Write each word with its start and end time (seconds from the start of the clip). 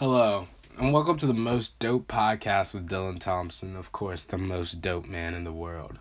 Hello, 0.00 0.48
and 0.78 0.94
welcome 0.94 1.18
to 1.18 1.26
the 1.26 1.34
most 1.34 1.78
dope 1.78 2.08
podcast 2.08 2.72
with 2.72 2.88
Dylan 2.88 3.20
Thompson, 3.20 3.76
of 3.76 3.92
course, 3.92 4.24
the 4.24 4.38
most 4.38 4.80
dope 4.80 5.06
man 5.06 5.34
in 5.34 5.44
the 5.44 5.52
world. 5.52 5.98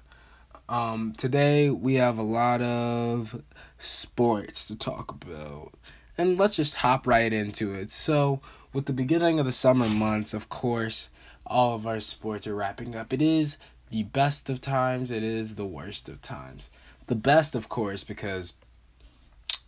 Um, 0.70 1.14
today 1.18 1.70
we 1.70 1.96
have 1.96 2.18
a 2.18 2.24
lot 2.24 2.62
of 2.62 3.44
sports 3.78 4.66
to 4.68 4.78
talk 4.78 5.12
about, 5.12 5.74
and 6.18 6.40
let's 6.40 6.56
just 6.56 6.76
hop 6.76 7.08
right 7.08 7.34
into 7.34 7.74
it. 7.74 7.92
So, 7.92 8.40
with 8.72 8.86
the 8.86 8.94
beginning 8.94 9.38
of 9.38 9.46
the 9.46 9.52
summer 9.52 9.90
months, 9.90 10.34
of 10.34 10.48
course, 10.48 11.10
all 11.46 11.76
of 11.76 11.86
our 11.86 12.00
sports 12.00 12.48
are 12.48 12.56
wrapping 12.56 12.96
up. 12.96 13.12
It 13.12 13.22
is 13.22 13.58
the 13.90 14.04
best 14.04 14.50
of 14.50 14.62
times, 14.62 15.12
it 15.12 15.24
is 15.24 15.56
the 15.56 15.66
worst 15.66 16.08
of 16.08 16.22
times. 16.22 16.70
The 17.08 17.16
best, 17.16 17.54
of 17.54 17.68
course, 17.68 18.06
because 18.06 18.54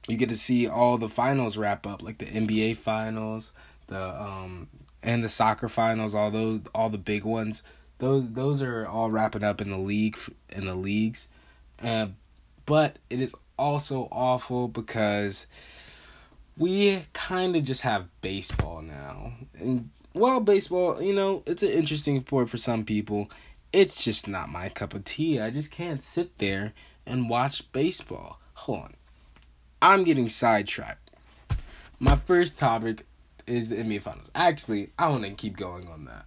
you 0.07 0.15
get 0.15 0.29
to 0.29 0.37
see 0.37 0.69
all 0.69 0.97
the 0.97 1.09
finals 1.09 1.57
wrap 1.57 1.85
up, 1.85 2.01
like 2.01 2.19
the 2.19 2.25
NBA 2.27 2.77
finals, 2.77 3.51
the 3.91 4.21
um, 4.21 4.67
and 5.03 5.23
the 5.23 5.29
soccer 5.29 5.69
finals, 5.69 6.15
all 6.15 6.31
those, 6.31 6.61
all 6.73 6.89
the 6.89 6.97
big 6.97 7.23
ones. 7.23 7.61
Those 7.99 8.23
those 8.31 8.61
are 8.61 8.87
all 8.87 9.11
wrapping 9.11 9.43
up 9.43 9.61
in 9.61 9.69
the 9.69 9.77
league 9.77 10.17
in 10.49 10.65
the 10.65 10.73
leagues, 10.73 11.27
and 11.77 12.15
but 12.65 12.97
it 13.09 13.21
is 13.21 13.35
also 13.59 14.07
awful 14.11 14.67
because 14.67 15.45
we 16.57 17.05
kind 17.13 17.55
of 17.55 17.63
just 17.63 17.81
have 17.81 18.07
baseball 18.21 18.81
now, 18.81 19.33
and 19.59 19.89
well, 20.13 20.39
baseball, 20.39 21.01
you 21.01 21.13
know, 21.13 21.43
it's 21.45 21.63
an 21.63 21.69
interesting 21.69 22.19
sport 22.19 22.49
for 22.49 22.57
some 22.57 22.83
people. 22.83 23.29
It's 23.71 24.03
just 24.03 24.27
not 24.27 24.49
my 24.49 24.67
cup 24.69 24.93
of 24.93 25.05
tea. 25.05 25.39
I 25.39 25.49
just 25.51 25.71
can't 25.71 26.03
sit 26.03 26.37
there 26.39 26.73
and 27.05 27.29
watch 27.29 27.71
baseball. 27.71 28.39
Hold 28.53 28.79
on. 28.79 28.93
I'm 29.81 30.03
getting 30.03 30.27
sidetracked. 30.27 31.11
My 31.97 32.17
first 32.17 32.59
topic 32.59 33.05
is 33.47 33.69
the 33.69 33.75
NBA 33.75 34.01
Finals. 34.01 34.29
Actually, 34.35 34.91
I 34.97 35.09
want 35.09 35.23
to 35.23 35.31
keep 35.31 35.57
going 35.57 35.87
on 35.87 36.05
that. 36.05 36.25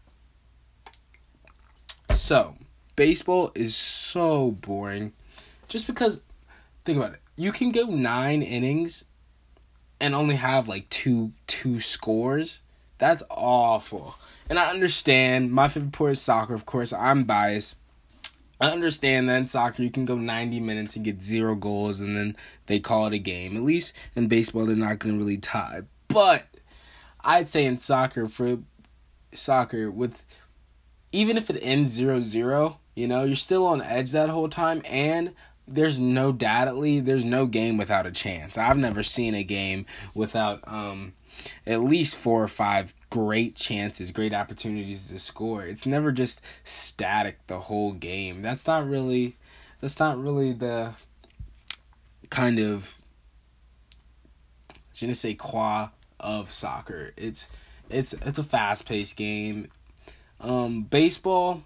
So, 2.16 2.56
baseball 2.96 3.52
is 3.54 3.74
so 3.74 4.52
boring. 4.52 5.12
Just 5.68 5.86
because, 5.86 6.22
think 6.84 6.98
about 6.98 7.14
it. 7.14 7.20
You 7.36 7.52
can 7.52 7.72
go 7.72 7.86
nine 7.86 8.42
innings 8.42 9.04
and 10.00 10.14
only 10.14 10.36
have 10.36 10.68
like 10.68 10.88
two 10.90 11.32
two 11.46 11.80
scores. 11.80 12.60
That's 12.98 13.22
awful. 13.30 14.16
And 14.48 14.58
I 14.58 14.70
understand 14.70 15.50
my 15.50 15.68
favorite 15.68 15.94
sport 15.94 16.12
is 16.12 16.22
soccer. 16.22 16.54
Of 16.54 16.66
course, 16.66 16.92
I'm 16.92 17.24
biased. 17.24 17.76
I 18.60 18.70
understand 18.70 19.28
that 19.28 19.36
in 19.36 19.46
soccer 19.46 19.82
you 19.82 19.90
can 19.90 20.04
go 20.04 20.16
90 20.16 20.60
minutes 20.60 20.94
and 20.96 21.04
get 21.04 21.22
zero 21.22 21.54
goals 21.54 22.00
and 22.00 22.16
then 22.16 22.36
they 22.66 22.78
call 22.78 23.06
it 23.06 23.14
a 23.14 23.18
game. 23.18 23.56
At 23.56 23.62
least 23.62 23.94
in 24.14 24.28
baseball 24.28 24.66
they're 24.66 24.76
not 24.76 25.00
going 25.00 25.14
to 25.14 25.18
really 25.18 25.38
tie. 25.38 25.82
But 26.08 26.46
I'd 27.24 27.48
say 27.48 27.64
in 27.64 27.80
soccer 27.80 28.28
for 28.28 28.58
soccer 29.32 29.90
with 29.90 30.22
even 31.10 31.36
if 31.36 31.48
it 31.48 31.58
ends 31.62 31.98
0-0, 31.98 32.76
you 32.94 33.08
know, 33.08 33.24
you're 33.24 33.36
still 33.36 33.66
on 33.66 33.80
edge 33.80 34.10
that 34.12 34.28
whole 34.28 34.48
time 34.48 34.82
and 34.84 35.32
there's 35.66 35.98
no 35.98 36.30
doubtedly 36.30 37.00
there's 37.00 37.24
no 37.24 37.46
game 37.46 37.78
without 37.78 38.06
a 38.06 38.10
chance. 38.10 38.58
I've 38.58 38.76
never 38.76 39.02
seen 39.02 39.34
a 39.34 39.42
game 39.42 39.86
without 40.14 40.60
um 40.66 41.14
at 41.66 41.82
least 41.82 42.16
four 42.16 42.42
or 42.42 42.48
five 42.48 42.94
great 43.10 43.56
chances, 43.56 44.12
great 44.12 44.34
opportunities 44.34 45.08
to 45.08 45.18
score. 45.18 45.64
It's 45.64 45.86
never 45.86 46.12
just 46.12 46.40
static 46.64 47.38
the 47.46 47.60
whole 47.60 47.92
game. 47.92 48.42
That's 48.42 48.66
not 48.66 48.86
really 48.86 49.36
that's 49.80 49.98
not 49.98 50.20
really 50.22 50.52
the 50.52 50.92
kind 52.30 52.58
of 52.58 53.00
je 54.92 55.06
ne 55.06 55.12
sais 55.12 55.36
quoi 55.38 55.88
of 56.20 56.50
soccer. 56.50 57.12
It's 57.16 57.48
it's 57.90 58.12
it's 58.12 58.38
a 58.38 58.44
fast 58.44 58.86
paced 58.86 59.16
game. 59.16 59.68
Um 60.40 60.82
baseball 60.82 61.62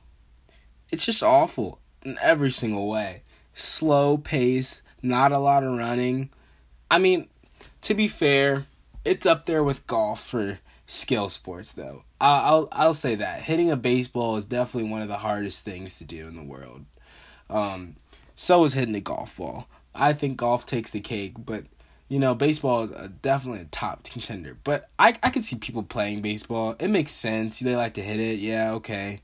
it's 0.91 1.05
just 1.05 1.23
awful 1.23 1.81
in 2.03 2.19
every 2.21 2.51
single 2.51 2.89
way. 2.89 3.23
Slow 3.55 4.17
pace, 4.17 4.83
not 5.03 5.33
a 5.33 5.39
lot 5.39 5.65
of 5.65 5.77
running. 5.77 6.31
I 6.91 6.99
mean, 6.99 7.29
to 7.83 7.95
be 7.95 8.09
fair, 8.09 8.67
it's 9.05 9.27
up 9.27 9.47
there 9.47 9.63
with 9.63 9.87
golf 9.87 10.25
for 10.25 10.61
skill 10.87 11.29
sports 11.29 11.73
though. 11.73 12.05
I'll, 12.21 12.69
I'll 12.73 12.95
say 12.95 13.15
that 13.17 13.43
hitting 13.43 13.71
a 13.71 13.77
baseball 13.77 14.37
is 14.37 14.47
definitely 14.47 14.91
one 14.91 15.03
of 15.03 15.09
the 15.09 15.19
hardest 15.19 15.65
things 15.65 15.99
to 15.99 16.05
do 16.05 16.27
in 16.27 16.37
the 16.37 16.43
world. 16.43 16.85
Um, 17.49 17.97
so 18.35 18.65
is 18.65 18.75
hitting 18.75 18.95
a 18.95 19.01
golf 19.01 19.37
ball. 19.37 19.69
I 19.95 20.13
think 20.13 20.37
golf 20.37 20.67
takes 20.67 20.91
the 20.91 21.01
cake, 21.01 21.35
but 21.39 21.65
you 22.09 22.19
know 22.19 22.35
baseball 22.35 22.85
is 22.85 22.91
a, 22.91 23.09
definitely 23.09 23.61
a 23.61 23.67
top 23.67 24.05
contender. 24.05 24.57
But 24.65 24.89
I 24.99 25.17
I 25.23 25.31
can 25.31 25.43
see 25.43 25.57
people 25.57 25.83
playing 25.83 26.23
baseball. 26.23 26.77
It 26.79 26.89
makes 26.89 27.13
sense. 27.13 27.61
They 27.61 27.77
like 27.77 27.95
to 27.95 28.03
hit 28.03 28.21
it. 28.21 28.39
Yeah, 28.39 28.73
okay. 28.73 29.21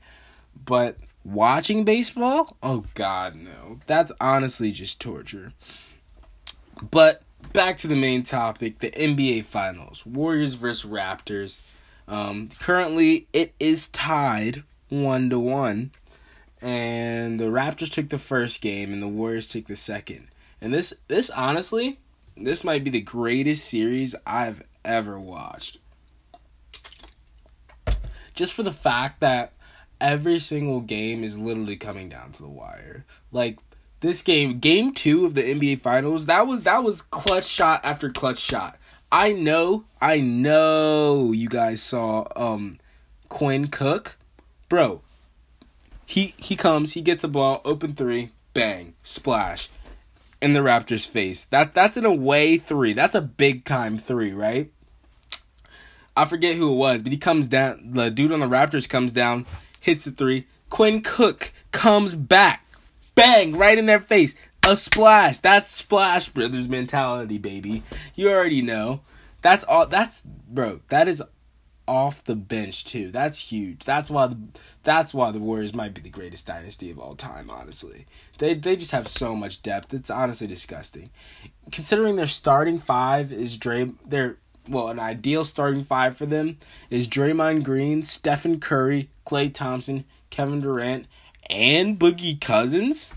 But 0.65 0.97
watching 1.23 1.83
baseball? 1.83 2.55
Oh 2.61 2.85
God, 2.93 3.35
no. 3.35 3.79
That's 3.87 4.11
honestly 4.21 4.71
just 4.71 5.01
torture. 5.01 5.53
But 6.91 7.23
back 7.53 7.77
to 7.77 7.87
the 7.87 7.95
main 7.95 8.23
topic 8.23 8.79
the 8.79 8.91
NBA 8.91 9.45
Finals 9.45 10.05
Warriors 10.05 10.55
versus 10.55 10.89
Raptors. 10.89 11.59
Um, 12.07 12.49
currently, 12.59 13.27
it 13.33 13.53
is 13.59 13.87
tied 13.87 14.63
one 14.89 15.29
to 15.31 15.39
one, 15.39 15.91
and 16.61 17.39
the 17.39 17.45
Raptors 17.45 17.91
took 17.91 18.09
the 18.09 18.17
first 18.17 18.61
game, 18.61 18.93
and 18.93 19.01
the 19.01 19.07
Warriors 19.07 19.49
took 19.49 19.65
the 19.65 19.75
second. 19.75 20.27
And 20.61 20.73
this, 20.73 20.93
this 21.07 21.29
honestly, 21.31 21.99
this 22.37 22.63
might 22.63 22.83
be 22.83 22.89
the 22.89 23.01
greatest 23.01 23.65
series 23.65 24.15
I've 24.25 24.63
ever 24.83 25.19
watched. 25.19 25.77
Just 28.33 28.53
for 28.53 28.63
the 28.63 28.71
fact 28.71 29.21
that 29.21 29.53
every 30.01 30.39
single 30.39 30.81
game 30.81 31.23
is 31.23 31.37
literally 31.37 31.77
coming 31.77 32.09
down 32.09 32.31
to 32.33 32.41
the 32.41 32.49
wire. 32.49 33.05
Like 33.31 33.59
this 34.01 34.21
game, 34.21 34.59
game 34.59 34.93
two 34.93 35.25
of 35.25 35.33
the 35.33 35.41
NBA 35.41 35.79
Finals, 35.79 36.25
that 36.25 36.45
was 36.47 36.63
that 36.63 36.83
was 36.83 37.01
clutch 37.01 37.45
shot 37.45 37.81
after 37.83 38.09
clutch 38.09 38.39
shot. 38.39 38.77
I 39.11 39.31
know, 39.31 39.85
I 40.01 40.19
know 40.19 41.31
you 41.31 41.47
guys 41.47 41.81
saw 41.81 42.25
um 42.35 42.77
Quinn 43.29 43.67
Cook. 43.67 44.17
Bro, 44.67 45.01
he 46.05 46.33
he 46.37 46.55
comes, 46.55 46.93
he 46.93 47.01
gets 47.01 47.21
the 47.21 47.27
ball, 47.27 47.61
open 47.63 47.95
three, 47.95 48.31
bang, 48.53 48.95
splash. 49.03 49.69
In 50.45 50.53
the 50.53 50.59
Raptors' 50.59 51.07
face. 51.07 51.45
That 51.45 51.73
that's 51.73 51.97
an 51.97 52.05
away 52.05 52.59
three. 52.59 52.93
That's 52.93 53.15
a 53.15 53.21
big 53.21 53.65
time 53.65 53.97
three, 53.97 54.31
right? 54.31 54.71
I 56.15 56.25
forget 56.25 56.55
who 56.55 56.71
it 56.71 56.75
was, 56.75 57.01
but 57.01 57.11
he 57.11 57.17
comes 57.17 57.47
down 57.47 57.93
the 57.93 58.11
dude 58.11 58.31
on 58.31 58.41
the 58.41 58.45
Raptors 58.45 58.87
comes 58.87 59.11
down, 59.11 59.47
hits 59.79 60.05
the 60.05 60.11
three. 60.11 60.45
Quinn 60.69 61.01
Cook 61.01 61.51
comes 61.71 62.13
back 62.13 62.65
bang 63.15 63.57
right 63.57 63.75
in 63.75 63.87
their 63.87 63.99
face. 63.99 64.35
A 64.67 64.77
splash. 64.77 65.39
That's 65.39 65.71
Splash 65.71 66.29
Brothers 66.29 66.69
mentality, 66.69 67.39
baby. 67.39 67.81
You 68.13 68.29
already 68.29 68.61
know. 68.61 69.01
That's 69.41 69.63
all. 69.63 69.87
That's 69.87 70.21
bro. 70.21 70.81
That 70.89 71.07
is 71.07 71.23
off 71.87 72.23
the 72.23 72.35
bench 72.35 72.85
too. 72.85 73.11
That's 73.11 73.51
huge. 73.51 73.83
That's 73.83 74.09
why 74.09 74.27
the 74.27 74.37
that's 74.83 75.13
why 75.13 75.31
the 75.31 75.39
Warriors 75.39 75.73
might 75.73 75.93
be 75.93 76.01
the 76.01 76.09
greatest 76.09 76.47
dynasty 76.47 76.89
of 76.91 76.99
all 76.99 77.15
time. 77.15 77.49
Honestly, 77.49 78.05
they 78.37 78.53
they 78.53 78.75
just 78.75 78.91
have 78.91 79.07
so 79.07 79.35
much 79.35 79.61
depth. 79.61 79.93
It's 79.93 80.09
honestly 80.09 80.47
disgusting. 80.47 81.09
Considering 81.71 82.15
their 82.15 82.27
starting 82.27 82.77
five 82.77 83.31
is 83.31 83.57
Dray, 83.57 83.91
their 84.05 84.37
well, 84.67 84.89
an 84.89 84.99
ideal 84.99 85.43
starting 85.43 85.83
five 85.83 86.17
for 86.17 86.25
them 86.25 86.57
is 86.89 87.07
Draymond 87.07 87.63
Green, 87.63 88.03
Stephen 88.03 88.59
Curry, 88.59 89.09
Klay 89.25 89.53
Thompson, 89.53 90.05
Kevin 90.29 90.59
Durant, 90.59 91.05
and 91.49 91.99
Boogie 91.99 92.39
Cousins? 92.39 93.11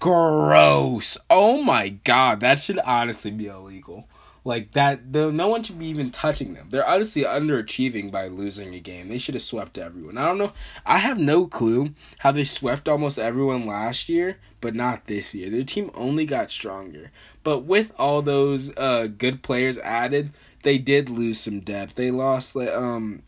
Gross. 0.00 1.16
Oh 1.30 1.62
my 1.62 1.90
god, 1.90 2.40
that 2.40 2.58
should 2.58 2.78
honestly 2.80 3.30
be 3.30 3.46
illegal. 3.46 4.08
Like 4.44 4.72
that, 4.72 5.12
the, 5.12 5.30
no 5.30 5.48
one 5.48 5.62
should 5.62 5.78
be 5.78 5.86
even 5.86 6.10
touching 6.10 6.54
them. 6.54 6.68
They're 6.70 6.86
honestly 6.86 7.22
underachieving 7.22 8.10
by 8.10 8.26
losing 8.26 8.74
a 8.74 8.80
game. 8.80 9.08
They 9.08 9.18
should 9.18 9.34
have 9.34 9.42
swept 9.42 9.78
everyone. 9.78 10.18
I 10.18 10.26
don't 10.26 10.38
know. 10.38 10.52
I 10.84 10.98
have 10.98 11.18
no 11.18 11.46
clue 11.46 11.94
how 12.18 12.32
they 12.32 12.42
swept 12.42 12.88
almost 12.88 13.18
everyone 13.18 13.66
last 13.66 14.08
year, 14.08 14.38
but 14.60 14.74
not 14.74 15.06
this 15.06 15.32
year. 15.32 15.48
Their 15.48 15.62
team 15.62 15.92
only 15.94 16.26
got 16.26 16.50
stronger. 16.50 17.12
But 17.44 17.60
with 17.60 17.92
all 17.98 18.20
those 18.20 18.76
uh, 18.76 19.06
good 19.06 19.42
players 19.42 19.78
added, 19.78 20.32
they 20.62 20.78
did 20.78 21.08
lose 21.08 21.40
some 21.40 21.60
depth. 21.60 21.94
They 21.94 22.10
lost 22.10 22.56
um 22.56 23.22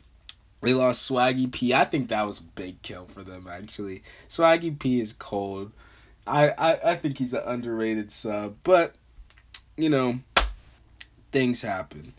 they 0.62 0.72
lost 0.72 1.08
Swaggy 1.08 1.50
P. 1.52 1.75
I 1.75 1.84
think 1.84 2.08
that 2.08 2.26
was 2.26 2.40
a 2.40 2.44
big 2.44 2.81
kill 2.82 3.06
for 3.06 3.22
them 3.22 3.46
actually. 3.49 4.02
Swaggy 4.28 4.76
P 4.78 5.00
is 5.00 5.12
cold. 5.12 5.72
I, 6.26 6.49
I, 6.50 6.93
I 6.93 6.96
think 6.96 7.19
he's 7.19 7.34
an 7.34 7.43
underrated 7.44 8.11
sub, 8.11 8.56
but 8.64 8.94
you 9.76 9.90
know, 9.90 10.20
things 11.34 11.60
happen. 11.60 12.14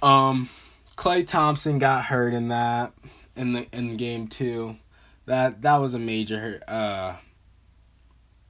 Um 0.00 0.48
Klay 0.96 1.26
Thompson 1.26 1.80
got 1.80 2.04
hurt 2.04 2.32
in 2.32 2.48
that 2.48 2.92
in 3.34 3.52
the 3.54 3.66
in 3.72 3.96
game 3.96 4.28
2. 4.28 4.76
That 5.26 5.62
that 5.62 5.78
was 5.78 5.94
a 5.94 5.98
major 5.98 6.62
uh 6.68 7.16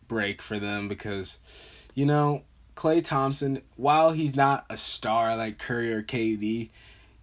break 0.06 0.42
for 0.42 0.58
them 0.58 0.88
because 0.88 1.38
you 1.94 2.04
know, 2.04 2.42
Klay 2.76 3.02
Thompson, 3.02 3.62
while 3.76 4.12
he's 4.12 4.36
not 4.36 4.66
a 4.68 4.76
star 4.76 5.34
like 5.36 5.58
Curry 5.58 5.92
or 5.92 6.02
KD, 6.02 6.68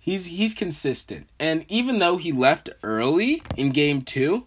He's 0.06 0.28
he's 0.28 0.54
consistent. 0.54 1.30
And 1.40 1.66
even 1.68 1.98
though 1.98 2.18
he 2.18 2.32
left 2.32 2.70
early 2.84 3.42
in 3.58 3.72
game 3.72 4.04
2, 4.04 4.46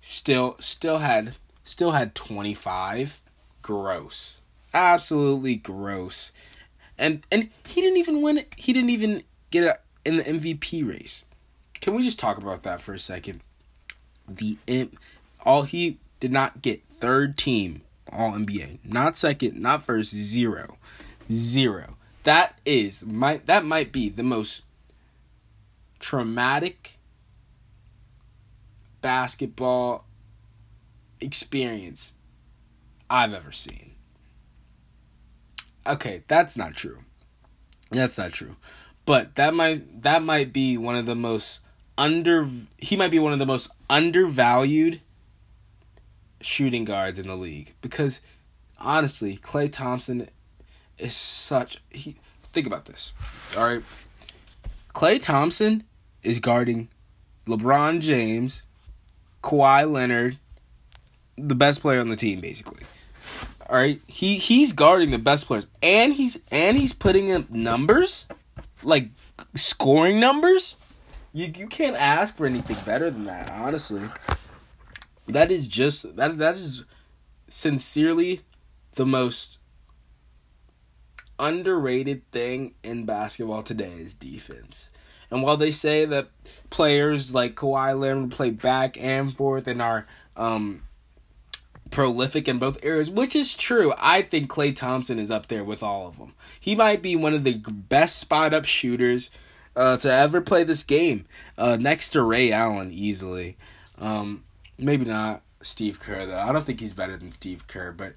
still 0.00 0.56
still 0.60 0.96
had 0.96 1.34
still 1.62 1.90
had 1.90 2.14
25. 2.14 3.20
Gross. 3.60 4.40
Absolutely 4.72 5.56
gross. 5.56 6.32
And 6.98 7.24
and 7.30 7.50
he 7.66 7.80
didn't 7.80 7.98
even 7.98 8.22
win 8.22 8.38
it. 8.38 8.54
He 8.56 8.72
didn't 8.72 8.90
even 8.90 9.22
get 9.50 9.64
a, 9.64 9.78
in 10.04 10.16
the 10.16 10.24
MVP 10.24 10.86
race. 10.88 11.24
Can 11.80 11.94
we 11.94 12.02
just 12.02 12.18
talk 12.18 12.38
about 12.38 12.62
that 12.62 12.80
for 12.80 12.92
a 12.92 12.98
second? 12.98 13.40
The 14.28 14.56
imp, 14.66 14.98
all 15.44 15.62
he 15.64 15.98
did 16.20 16.32
not 16.32 16.62
get 16.62 16.82
third 16.88 17.36
team 17.36 17.82
all 18.10 18.32
NBA. 18.32 18.78
Not 18.84 19.16
second, 19.16 19.60
not 19.60 19.82
first, 19.82 20.14
zero. 20.14 20.78
Zero. 21.30 21.96
That 22.22 22.58
is 22.64 23.04
might 23.04 23.46
that 23.46 23.64
might 23.64 23.92
be 23.92 24.08
the 24.08 24.22
most 24.22 24.62
traumatic 25.98 26.92
basketball 29.00 30.06
experience 31.20 32.14
I've 33.10 33.34
ever 33.34 33.52
seen. 33.52 33.93
Okay, 35.86 36.22
that's 36.28 36.56
not 36.56 36.74
true. 36.74 36.98
That's 37.90 38.18
not 38.18 38.32
true. 38.32 38.56
But 39.06 39.34
that 39.34 39.54
might 39.54 40.02
that 40.02 40.22
might 40.22 40.52
be 40.52 40.78
one 40.78 40.96
of 40.96 41.06
the 41.06 41.14
most 41.14 41.60
under 41.98 42.48
he 42.78 42.96
might 42.96 43.10
be 43.10 43.18
one 43.18 43.32
of 43.32 43.38
the 43.38 43.46
most 43.46 43.70
undervalued 43.88 45.00
shooting 46.40 46.84
guards 46.84 47.18
in 47.18 47.26
the 47.26 47.36
league 47.36 47.74
because 47.80 48.20
honestly, 48.78 49.36
Klay 49.38 49.70
Thompson 49.70 50.28
is 50.98 51.14
such 51.14 51.82
he 51.90 52.16
think 52.52 52.66
about 52.66 52.86
this. 52.86 53.12
All 53.56 53.64
right. 53.64 53.82
Klay 54.94 55.20
Thompson 55.20 55.84
is 56.22 56.38
guarding 56.38 56.88
LeBron 57.46 58.00
James, 58.00 58.62
Kawhi 59.42 59.90
Leonard, 59.90 60.38
the 61.36 61.54
best 61.54 61.80
player 61.80 62.00
on 62.00 62.08
the 62.08 62.16
team 62.16 62.40
basically. 62.40 62.84
All 63.68 63.76
right? 63.76 64.00
He 64.06 64.38
he's 64.38 64.72
guarding 64.72 65.10
the 65.10 65.18
best 65.18 65.46
players 65.46 65.66
and 65.82 66.12
he's 66.12 66.38
and 66.50 66.76
he's 66.76 66.92
putting 66.92 67.32
up 67.32 67.50
numbers 67.50 68.26
like 68.82 69.08
scoring 69.54 70.20
numbers. 70.20 70.76
You 71.32 71.52
you 71.56 71.66
can't 71.66 71.96
ask 71.96 72.36
for 72.36 72.46
anything 72.46 72.76
better 72.84 73.10
than 73.10 73.24
that, 73.24 73.50
honestly. 73.50 74.02
That 75.26 75.50
is 75.50 75.68
just 75.68 76.16
that 76.16 76.38
that 76.38 76.56
is 76.56 76.84
sincerely 77.48 78.42
the 78.92 79.06
most 79.06 79.58
underrated 81.38 82.30
thing 82.30 82.74
in 82.82 83.04
basketball 83.04 83.62
today 83.62 83.92
is 83.92 84.14
defense. 84.14 84.88
And 85.30 85.42
while 85.42 85.56
they 85.56 85.72
say 85.72 86.04
that 86.04 86.28
players 86.70 87.34
like 87.34 87.56
Kawhi 87.56 87.98
Leonard 87.98 88.30
play 88.30 88.50
back 88.50 88.96
and 89.02 89.36
forth 89.36 89.66
and 89.66 89.82
are 89.82 90.06
um, 90.36 90.83
prolific 91.90 92.48
in 92.48 92.58
both 92.58 92.78
areas, 92.82 93.10
which 93.10 93.36
is 93.36 93.54
true, 93.54 93.92
I 93.98 94.22
think 94.22 94.50
Klay 94.50 94.74
Thompson 94.74 95.18
is 95.18 95.30
up 95.30 95.48
there 95.48 95.64
with 95.64 95.82
all 95.82 96.06
of 96.06 96.18
them. 96.18 96.34
He 96.58 96.74
might 96.74 97.02
be 97.02 97.16
one 97.16 97.34
of 97.34 97.44
the 97.44 97.54
best 97.54 98.18
spot 98.18 98.54
up 98.54 98.64
shooters 98.64 99.30
uh, 99.76 99.96
to 99.98 100.10
ever 100.10 100.40
play 100.40 100.64
this 100.64 100.82
game, 100.84 101.26
uh, 101.58 101.76
next 101.76 102.10
to 102.10 102.22
Ray 102.22 102.52
Allen 102.52 102.90
easily. 102.92 103.56
Um, 103.98 104.44
maybe 104.78 105.04
not 105.04 105.42
Steve 105.62 106.00
Kerr 106.00 106.26
though. 106.26 106.38
I 106.38 106.52
don't 106.52 106.64
think 106.64 106.80
he's 106.80 106.92
better 106.92 107.16
than 107.16 107.30
Steve 107.32 107.66
Kerr, 107.66 107.92
but 107.92 108.14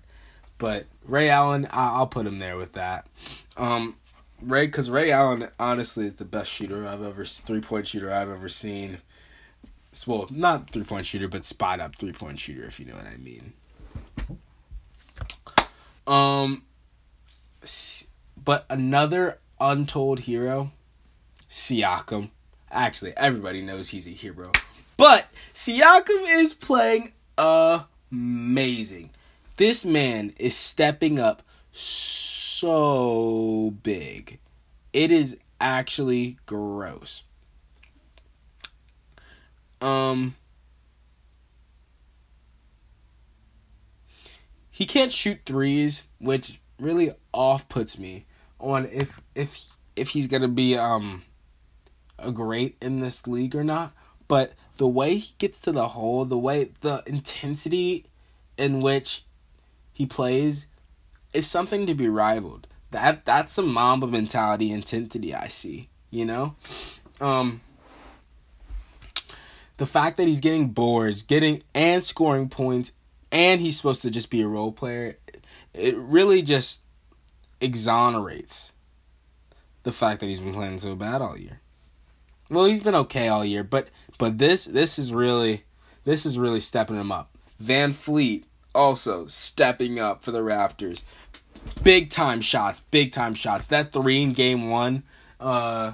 but 0.57 0.85
Ray 1.05 1.29
Allen, 1.29 1.67
I- 1.69 1.99
will 1.99 2.07
put 2.07 2.25
him 2.25 2.39
there 2.39 2.57
with 2.57 2.73
that. 2.73 3.07
Um, 3.57 3.95
Ray, 4.41 4.65
because 4.65 4.89
Ray 4.89 5.11
Allen 5.11 5.49
honestly 5.59 6.07
is 6.07 6.15
the 6.15 6.25
best 6.25 6.51
shooter 6.51 6.87
I've 6.87 7.03
ever 7.03 7.25
three 7.25 7.61
point 7.61 7.87
shooter 7.87 8.11
I've 8.11 8.29
ever 8.29 8.49
seen. 8.49 8.99
Well, 10.06 10.28
not 10.30 10.69
three 10.69 10.84
point 10.84 11.06
shooter, 11.06 11.28
but 11.28 11.45
spot 11.45 11.80
up 11.80 11.95
three 11.95 12.13
point 12.13 12.39
shooter, 12.39 12.66
if 12.66 12.80
you 12.80 12.86
know 12.86 12.95
what 12.95 13.07
I 13.07 13.18
mean. 13.18 13.54
Um, 16.06 16.63
but 18.44 18.66
another 18.69 19.39
untold 19.60 20.22
hero, 20.22 20.72
Siakam. 21.50 22.30
Actually, 22.72 23.13
everybody 23.18 23.62
knows 23.62 23.89
he's 23.89 24.07
a 24.07 24.12
hero. 24.12 24.51
But 24.98 25.28
Siakam 25.54 26.36
is 26.36 26.54
playing 26.54 27.13
amazing. 27.38 29.12
This 29.57 29.86
man 29.86 30.34
is 30.38 30.56
stepping 30.56 31.19
up 31.19 31.42
so 31.72 33.74
big. 33.84 34.39
It 34.94 35.12
is 35.12 35.38
actually 35.60 36.38
gross. 36.45 37.24
Um 39.81 40.35
he 44.69 44.85
can't 44.85 45.12
shoot 45.12 45.39
threes, 45.45 46.03
which 46.19 46.59
really 46.79 47.12
off 47.33 47.68
puts 47.69 47.97
me 47.97 48.25
on 48.59 48.85
if 48.85 49.21
if 49.35 49.75
if 49.95 50.09
he's 50.09 50.27
gonna 50.27 50.47
be 50.47 50.77
um 50.77 51.24
a 52.19 52.31
great 52.31 52.77
in 52.81 53.00
this 53.00 53.27
league 53.27 53.56
or 53.56 53.63
not. 53.63 53.94
But 54.27 54.53
the 54.77 54.88
way 54.88 55.18
he 55.18 55.33
gets 55.38 55.62
to 55.62 55.71
the 55.71 55.89
hole, 55.89 56.25
the 56.25 56.38
way 56.38 56.71
the 56.81 57.03
intensity 57.06 58.06
in 58.57 58.81
which 58.81 59.24
he 59.94 60.06
plays 60.06 60.68
is 61.33 61.47
something 61.47 61.88
to 61.88 61.95
be 61.95 62.07
rivaled. 62.07 62.68
That 62.91 63.25
that's 63.25 63.57
a 63.57 63.63
Mamba 63.63 64.07
mentality 64.07 64.71
intensity 64.71 65.33
I 65.33 65.47
see, 65.47 65.89
you 66.09 66.25
know? 66.25 66.56
Um 67.19 67.62
the 69.77 69.85
fact 69.85 70.18
that 70.18 70.27
he's 70.27 70.39
getting 70.39 70.69
boards, 70.69 71.24
getting 71.24 71.63
and 71.74 72.03
scoring 72.03 72.50
points 72.50 72.91
and 73.31 73.62
he's 73.62 73.77
supposed 73.77 74.01
to 74.01 74.09
just 74.09 74.29
be 74.29 74.41
a 74.41 74.47
role 74.47 74.71
player, 74.71 75.18
it 75.74 75.95
really 75.95 76.41
just 76.41 76.81
exonerates 77.62 78.74
the 79.83 79.91
fact 79.91 80.19
that 80.19 80.25
he's 80.25 80.39
been 80.39 80.53
playing 80.53 80.79
so 80.79 80.95
bad 80.95 81.21
all 81.21 81.38
year. 81.38 81.62
Well, 82.50 82.65
he's 82.65 82.83
been 82.83 82.95
okay 82.95 83.27
all 83.27 83.45
year, 83.45 83.63
but 83.63 83.89
but 84.18 84.38
this 84.38 84.65
this 84.65 84.97
is 84.97 85.13
really 85.13 85.63
this 86.06 86.25
is 86.25 86.38
really 86.38 86.59
stepping 86.59 86.95
him 86.95 87.12
up. 87.12 87.38
VanVleet 87.62 88.44
also 88.74 89.27
stepping 89.27 90.00
up 90.00 90.24
for 90.24 90.31
the 90.31 90.39
Raptors. 90.39 91.03
Big 91.83 92.09
time 92.09 92.41
shots, 92.41 92.79
big 92.79 93.12
time 93.12 93.33
shots. 93.33 93.68
That 93.68 93.91
3 93.91 94.24
in 94.24 94.33
game 94.33 94.69
1 94.69 95.03
uh 95.39 95.94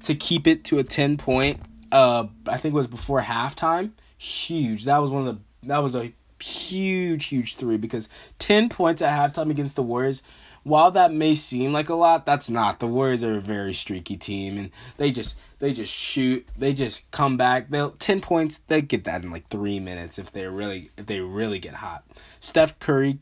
to 0.00 0.14
keep 0.14 0.46
it 0.46 0.64
to 0.64 0.78
a 0.78 0.84
10 0.84 1.16
point 1.16 1.60
uh 1.92 2.26
I 2.46 2.56
think 2.58 2.72
it 2.72 2.76
was 2.76 2.86
before 2.86 3.22
halftime. 3.22 3.92
Huge. 4.18 4.84
That 4.84 4.98
was 4.98 5.10
one 5.10 5.26
of 5.26 5.36
the 5.36 5.68
that 5.68 5.78
was 5.78 5.94
a 5.94 6.12
huge, 6.42 7.26
huge 7.26 7.56
three 7.56 7.76
because 7.76 8.08
10 8.38 8.68
points 8.68 9.02
at 9.02 9.18
halftime 9.18 9.50
against 9.50 9.76
the 9.76 9.82
Warriors, 9.82 10.22
while 10.62 10.90
that 10.90 11.12
may 11.12 11.34
seem 11.34 11.72
like 11.72 11.88
a 11.88 11.94
lot, 11.94 12.26
that's 12.26 12.50
not. 12.50 12.78
The 12.78 12.86
Warriors 12.86 13.24
are 13.24 13.36
a 13.36 13.40
very 13.40 13.72
streaky 13.72 14.16
team 14.16 14.58
and 14.58 14.70
they 14.96 15.10
just 15.10 15.36
they 15.60 15.72
just 15.72 15.92
shoot, 15.92 16.46
they 16.56 16.72
just 16.72 17.10
come 17.10 17.36
back. 17.36 17.70
They'll 17.70 17.90
10 17.92 18.20
points, 18.20 18.58
they 18.68 18.82
get 18.82 19.04
that 19.04 19.22
in 19.22 19.30
like 19.30 19.48
3 19.48 19.80
minutes 19.80 20.18
if 20.18 20.32
they 20.32 20.46
really 20.46 20.90
if 20.96 21.06
they 21.06 21.20
really 21.20 21.58
get 21.58 21.74
hot. 21.74 22.04
Steph 22.40 22.78
Curry, 22.78 23.18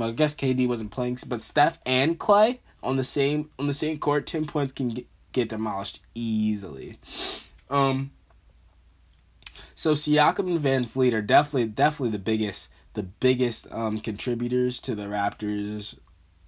I 0.00 0.10
guess 0.10 0.34
KD 0.34 0.68
wasn't 0.68 0.90
playing, 0.90 1.18
but 1.26 1.42
Steph 1.42 1.78
and 1.86 2.18
Klay 2.18 2.58
on 2.82 2.96
the 2.96 3.04
same 3.04 3.50
on 3.58 3.66
the 3.66 3.72
same 3.72 3.98
court, 3.98 4.26
10 4.26 4.46
points 4.46 4.72
can 4.72 4.88
get, 4.90 5.06
get 5.32 5.48
demolished 5.48 6.00
easily. 6.14 6.98
Um 7.70 8.12
so 9.74 9.92
Siakam 9.92 10.56
and 10.56 10.58
VanVleet 10.58 11.12
are 11.12 11.22
definitely 11.22 11.66
definitely 11.66 12.10
the 12.10 12.18
biggest 12.18 12.68
the 12.94 13.04
biggest 13.04 13.70
um, 13.72 14.00
contributors 14.00 14.80
to 14.80 14.96
the 14.96 15.04
Raptors 15.04 15.96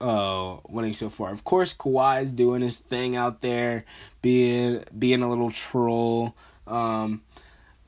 uh, 0.00 0.56
winning 0.68 0.94
so 0.94 1.08
far. 1.08 1.30
Of 1.30 1.44
course, 1.44 1.74
Kawhi 1.74 2.22
is 2.22 2.32
doing 2.32 2.62
his 2.62 2.78
thing 2.78 3.14
out 3.14 3.40
there, 3.40 3.84
being 4.22 4.82
being 4.98 5.22
a 5.22 5.28
little 5.28 5.50
troll. 5.50 6.34
Um, 6.66 7.22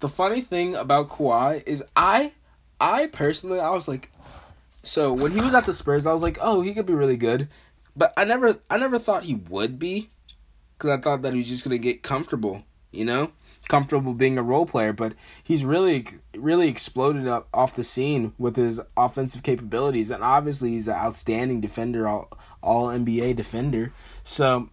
the 0.01 0.09
funny 0.09 0.41
thing 0.41 0.75
about 0.75 1.09
Kawhi 1.09 1.63
is 1.67 1.83
I 1.97 2.35
I 2.81 3.07
personally 3.07 3.61
I 3.61 3.71
was 3.71 3.89
like 3.89 4.11
so 4.83 5.13
when 5.13 5.33
he 5.33 5.41
was 5.41 5.55
at 5.55 5.65
the 5.67 5.75
Spurs 5.75 6.07
I 6.07 6.13
was 6.13 6.23
like, 6.23 6.39
"Oh, 6.41 6.61
he 6.61 6.75
could 6.75 6.87
be 6.87 6.95
really 6.95 7.17
good." 7.17 7.49
But 7.97 8.13
I 8.17 8.25
never 8.25 8.59
I 8.71 8.77
never 8.77 8.99
thought 8.99 9.25
he 9.25 9.35
would 9.35 9.79
be 9.79 10.09
cuz 10.79 10.91
I 10.91 10.99
thought 10.99 11.23
that 11.23 11.33
he 11.33 11.39
was 11.39 11.49
just 11.49 11.65
to 11.65 11.79
get 11.79 12.03
comfortable, 12.03 12.63
you 12.93 13.05
know? 13.05 13.33
comfortable 13.69 14.13
being 14.13 14.39
a 14.39 14.43
role 14.43 14.67
player, 14.67 14.93
but 14.93 15.15
he's 15.43 15.65
really 15.65 16.07
really 16.37 16.69
exploded 16.69 17.27
up 17.27 17.49
off 17.55 17.77
the 17.77 17.85
scene 17.85 18.33
with 18.39 18.57
his 18.57 18.81
offensive 18.97 19.43
capabilities, 19.43 20.11
and 20.11 20.23
obviously 20.23 20.71
he's 20.71 20.89
an 20.89 20.95
outstanding 20.95 21.61
defender, 21.61 22.09
all 22.09 22.29
all 22.63 22.89
NBA 22.89 23.37
defender. 23.37 23.93
So 24.25 24.69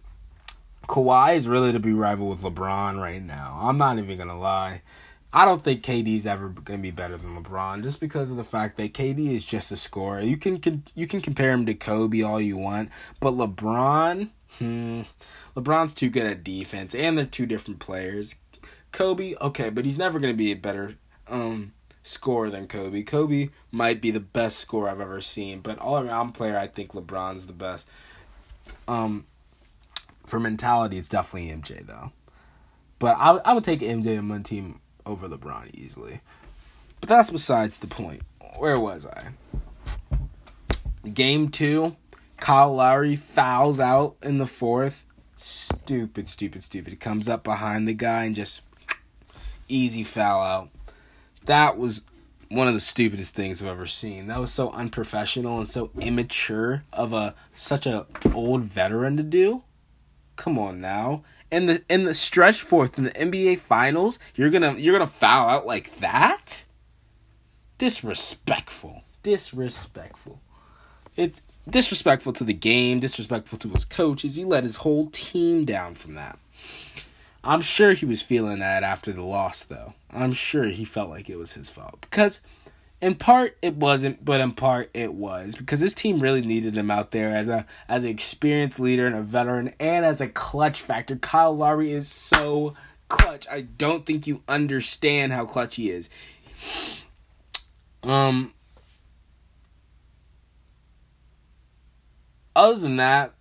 Kawhi 0.88 1.36
is 1.36 1.48
really 1.48 1.72
to 1.72 1.78
be 1.78 1.92
rival 1.92 2.28
with 2.28 2.42
LeBron 2.42 3.00
right 3.00 3.22
now. 3.22 3.58
I'm 3.62 3.78
not 3.78 3.98
even 3.98 4.18
gonna 4.18 4.38
lie. 4.38 4.82
I 5.32 5.44
don't 5.44 5.62
think 5.62 5.84
KD's 5.84 6.26
ever 6.26 6.48
gonna 6.48 6.78
be 6.78 6.90
better 6.90 7.16
than 7.16 7.42
LeBron, 7.42 7.82
just 7.82 8.00
because 8.00 8.30
of 8.30 8.36
the 8.36 8.44
fact 8.44 8.76
that 8.76 8.92
KD 8.92 9.32
is 9.34 9.44
just 9.44 9.70
a 9.70 9.76
scorer. 9.76 10.20
You 10.20 10.36
can, 10.36 10.58
can 10.58 10.84
you 10.94 11.06
can 11.06 11.20
compare 11.20 11.52
him 11.52 11.66
to 11.66 11.74
Kobe 11.74 12.22
all 12.22 12.40
you 12.40 12.56
want, 12.56 12.90
but 13.20 13.34
LeBron, 13.34 14.30
hmm, 14.58 15.02
LeBron's 15.56 15.94
too 15.94 16.08
good 16.10 16.26
at 16.26 16.44
defense, 16.44 16.94
and 16.94 17.18
they're 17.18 17.26
two 17.26 17.46
different 17.46 17.80
players. 17.80 18.34
Kobe, 18.92 19.34
okay, 19.40 19.70
but 19.70 19.84
he's 19.84 19.98
never 19.98 20.18
gonna 20.18 20.34
be 20.34 20.52
a 20.52 20.56
better 20.56 20.96
um 21.28 21.72
scorer 22.02 22.50
than 22.50 22.66
Kobe. 22.66 23.02
Kobe 23.02 23.50
might 23.70 24.00
be 24.00 24.10
the 24.10 24.20
best 24.20 24.58
scorer 24.58 24.88
I've 24.88 25.00
ever 25.00 25.20
seen, 25.20 25.60
but 25.60 25.78
all 25.78 25.98
around 25.98 26.32
player, 26.32 26.58
I 26.58 26.66
think 26.66 26.92
LeBron's 26.92 27.46
the 27.46 27.52
best. 27.52 27.86
Um, 28.88 29.26
for 30.26 30.40
mentality, 30.40 30.98
it's 30.98 31.08
definitely 31.08 31.50
MJ 31.50 31.86
though. 31.86 32.12
But 32.98 33.16
I 33.18 33.36
I 33.36 33.52
would 33.52 33.64
take 33.64 33.80
MJ 33.80 34.18
on 34.18 34.28
my 34.28 34.38
team 34.38 34.80
over 35.06 35.28
LeBron 35.28 35.74
easily. 35.74 36.20
But 37.00 37.08
that's 37.08 37.30
besides 37.30 37.78
the 37.78 37.86
point. 37.86 38.22
Where 38.58 38.78
was 38.78 39.06
I? 39.06 39.28
Game 41.08 41.48
two, 41.48 41.96
Kyle 42.38 42.74
Lowry 42.74 43.16
fouls 43.16 43.80
out 43.80 44.16
in 44.22 44.38
the 44.38 44.46
fourth. 44.46 45.04
Stupid, 45.40 46.28
stupid, 46.28 46.62
stupid. 46.62 47.00
Comes 47.00 47.26
up 47.26 47.42
behind 47.42 47.88
the 47.88 47.94
guy 47.94 48.24
and 48.24 48.36
just 48.36 48.60
easy 49.68 50.04
foul 50.04 50.42
out. 50.42 50.68
That 51.46 51.78
was 51.78 52.02
one 52.50 52.68
of 52.68 52.74
the 52.74 52.80
stupidest 52.80 53.32
things 53.32 53.62
I've 53.62 53.68
ever 53.68 53.86
seen. 53.86 54.26
That 54.26 54.38
was 54.38 54.52
so 54.52 54.70
unprofessional 54.70 55.58
and 55.58 55.68
so 55.68 55.90
immature 55.98 56.84
of 56.92 57.14
a 57.14 57.34
such 57.56 57.86
a 57.86 58.06
old 58.34 58.64
veteran 58.64 59.16
to 59.16 59.22
do. 59.22 59.62
Come 60.36 60.58
on 60.58 60.78
now. 60.78 61.22
In 61.50 61.64
the 61.64 61.82
in 61.88 62.04
the 62.04 62.14
stretch 62.14 62.60
fourth 62.60 62.98
in 62.98 63.04
the 63.04 63.10
NBA 63.10 63.60
finals, 63.60 64.18
you're 64.34 64.50
gonna 64.50 64.74
you're 64.74 64.98
gonna 64.98 65.10
foul 65.10 65.48
out 65.48 65.66
like 65.66 66.00
that? 66.00 66.66
Disrespectful. 67.78 69.04
Disrespectful. 69.22 70.42
It's 71.16 71.40
disrespectful 71.68 72.32
to 72.34 72.44
the 72.44 72.54
game, 72.54 73.00
disrespectful 73.00 73.58
to 73.58 73.68
his 73.70 73.84
coaches. 73.84 74.34
He 74.34 74.44
let 74.44 74.64
his 74.64 74.76
whole 74.76 75.08
team 75.10 75.64
down 75.64 75.94
from 75.94 76.14
that. 76.14 76.38
I'm 77.42 77.62
sure 77.62 77.92
he 77.92 78.04
was 78.04 78.20
feeling 78.20 78.58
that 78.58 78.82
after 78.82 79.12
the 79.12 79.22
loss, 79.22 79.64
though. 79.64 79.94
I'm 80.12 80.32
sure 80.32 80.64
he 80.64 80.84
felt 80.84 81.10
like 81.10 81.30
it 81.30 81.38
was 81.38 81.52
his 81.54 81.70
fault. 81.70 81.98
Because 82.02 82.40
in 83.00 83.14
part 83.14 83.56
it 83.62 83.76
wasn't, 83.76 84.22
but 84.24 84.40
in 84.40 84.52
part 84.52 84.90
it 84.92 85.14
was. 85.14 85.54
Because 85.54 85.80
this 85.80 85.94
team 85.94 86.20
really 86.20 86.42
needed 86.42 86.76
him 86.76 86.90
out 86.90 87.12
there 87.12 87.34
as 87.34 87.48
a 87.48 87.66
as 87.88 88.04
an 88.04 88.10
experienced 88.10 88.78
leader 88.78 89.06
and 89.06 89.16
a 89.16 89.22
veteran 89.22 89.72
and 89.80 90.04
as 90.04 90.20
a 90.20 90.28
clutch 90.28 90.82
factor. 90.82 91.16
Kyle 91.16 91.56
Lowry 91.56 91.92
is 91.92 92.08
so 92.08 92.74
clutch. 93.08 93.46
I 93.50 93.62
don't 93.62 94.04
think 94.04 94.26
you 94.26 94.42
understand 94.48 95.32
how 95.32 95.46
clutch 95.46 95.76
he 95.76 95.90
is. 95.90 96.10
Um 98.02 98.52
other 102.60 102.78
than 102.78 102.96
that, 102.96 103.32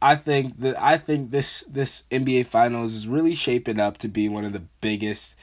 I 0.00 0.14
think 0.14 0.60
that 0.60 0.80
I 0.80 0.96
think 0.96 1.30
this 1.30 1.64
this 1.68 2.04
NBA 2.10 2.46
Finals 2.46 2.94
is 2.94 3.08
really 3.08 3.34
shaping 3.34 3.80
up 3.80 3.98
to 3.98 4.08
be 4.08 4.28
one 4.28 4.44
of 4.44 4.52
the 4.52 4.62
biggest 4.80 5.34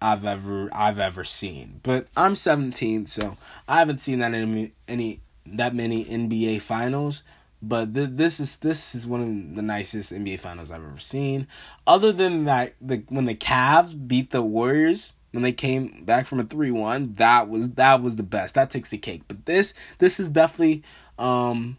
I've 0.00 0.24
ever 0.24 0.70
I've 0.72 1.00
ever 1.00 1.24
seen. 1.24 1.80
But 1.82 2.06
I'm 2.16 2.36
17, 2.36 3.06
so 3.06 3.36
I 3.66 3.80
haven't 3.80 4.00
seen 4.00 4.20
that 4.20 4.32
any 4.32 4.72
any 4.86 5.20
that 5.46 5.74
many 5.74 6.04
NBA 6.04 6.62
Finals. 6.62 7.22
But 7.60 7.92
th- 7.92 8.10
this 8.12 8.38
is 8.38 8.56
this 8.58 8.94
is 8.94 9.04
one 9.04 9.20
of 9.20 9.56
the 9.56 9.62
nicest 9.62 10.12
NBA 10.12 10.38
Finals 10.38 10.70
I've 10.70 10.84
ever 10.84 11.00
seen. 11.00 11.48
Other 11.86 12.12
than 12.12 12.44
that, 12.44 12.74
the 12.80 13.02
when 13.08 13.26
the 13.26 13.34
Cavs 13.34 14.08
beat 14.08 14.30
the 14.30 14.42
Warriors 14.42 15.12
when 15.32 15.42
they 15.42 15.52
came 15.52 16.04
back 16.04 16.26
from 16.26 16.40
a 16.40 16.44
three 16.44 16.70
one, 16.70 17.14
that 17.14 17.48
was 17.48 17.70
that 17.70 18.00
was 18.00 18.14
the 18.14 18.22
best. 18.22 18.54
That 18.54 18.70
takes 18.70 18.90
the 18.90 18.96
cake. 18.96 19.22
But 19.26 19.44
this 19.44 19.74
this 19.98 20.20
is 20.20 20.28
definitely 20.28 20.84
um 21.18 21.76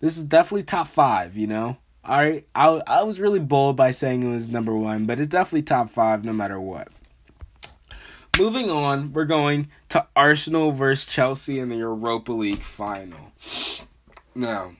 this 0.00 0.16
is 0.16 0.24
definitely 0.24 0.64
top 0.64 0.88
five, 0.88 1.36
you 1.36 1.46
know? 1.46 1.76
Alright, 2.04 2.46
I, 2.54 2.66
I 2.86 3.02
was 3.02 3.20
really 3.20 3.40
bold 3.40 3.76
by 3.76 3.90
saying 3.90 4.22
it 4.22 4.32
was 4.32 4.48
number 4.48 4.74
one, 4.74 5.06
but 5.06 5.20
it's 5.20 5.28
definitely 5.28 5.62
top 5.62 5.90
five 5.90 6.24
no 6.24 6.32
matter 6.32 6.60
what. 6.60 6.88
Moving 8.38 8.70
on, 8.70 9.12
we're 9.12 9.24
going 9.24 9.68
to 9.88 10.06
Arsenal 10.14 10.70
versus 10.70 11.06
Chelsea 11.06 11.58
in 11.58 11.68
the 11.68 11.76
Europa 11.76 12.32
League 12.32 12.62
final. 12.62 13.32
Now, 14.34 14.72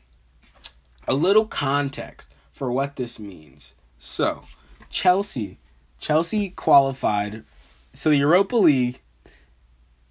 a 1.08 1.14
little 1.14 1.46
context 1.46 2.32
for 2.52 2.70
what 2.70 2.96
this 2.96 3.18
means. 3.18 3.74
So, 3.98 4.44
Chelsea, 4.90 5.58
Chelsea 5.98 6.50
qualified. 6.50 7.44
So 7.92 8.10
the 8.10 8.16
Europa 8.16 8.56
League 8.56 9.00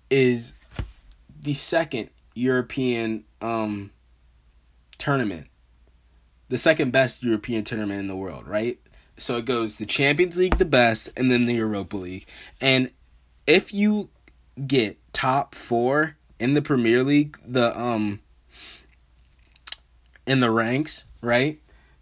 is 0.09 0.53
the 1.41 1.53
second 1.53 2.09
European 2.33 3.23
um 3.41 3.91
tournament, 4.97 5.47
the 6.49 6.57
second 6.57 6.91
best 6.91 7.23
European 7.23 7.63
tournament 7.63 7.99
in 7.99 8.07
the 8.07 8.15
world, 8.15 8.47
right? 8.47 8.79
So 9.17 9.37
it 9.37 9.45
goes 9.45 9.77
the 9.77 9.85
Champions 9.85 10.37
League, 10.37 10.57
the 10.57 10.65
best, 10.65 11.09
and 11.17 11.31
then 11.31 11.45
the 11.45 11.55
Europa 11.55 11.97
League. 11.97 12.25
And 12.61 12.91
if 13.45 13.73
you 13.73 14.09
get 14.65 14.97
top 15.13 15.55
four 15.55 16.15
in 16.39 16.53
the 16.53 16.61
Premier 16.61 17.03
League, 17.03 17.37
the 17.45 17.77
um 17.79 18.19
in 20.25 20.39
the 20.39 20.51
ranks, 20.51 21.05
right? 21.21 21.59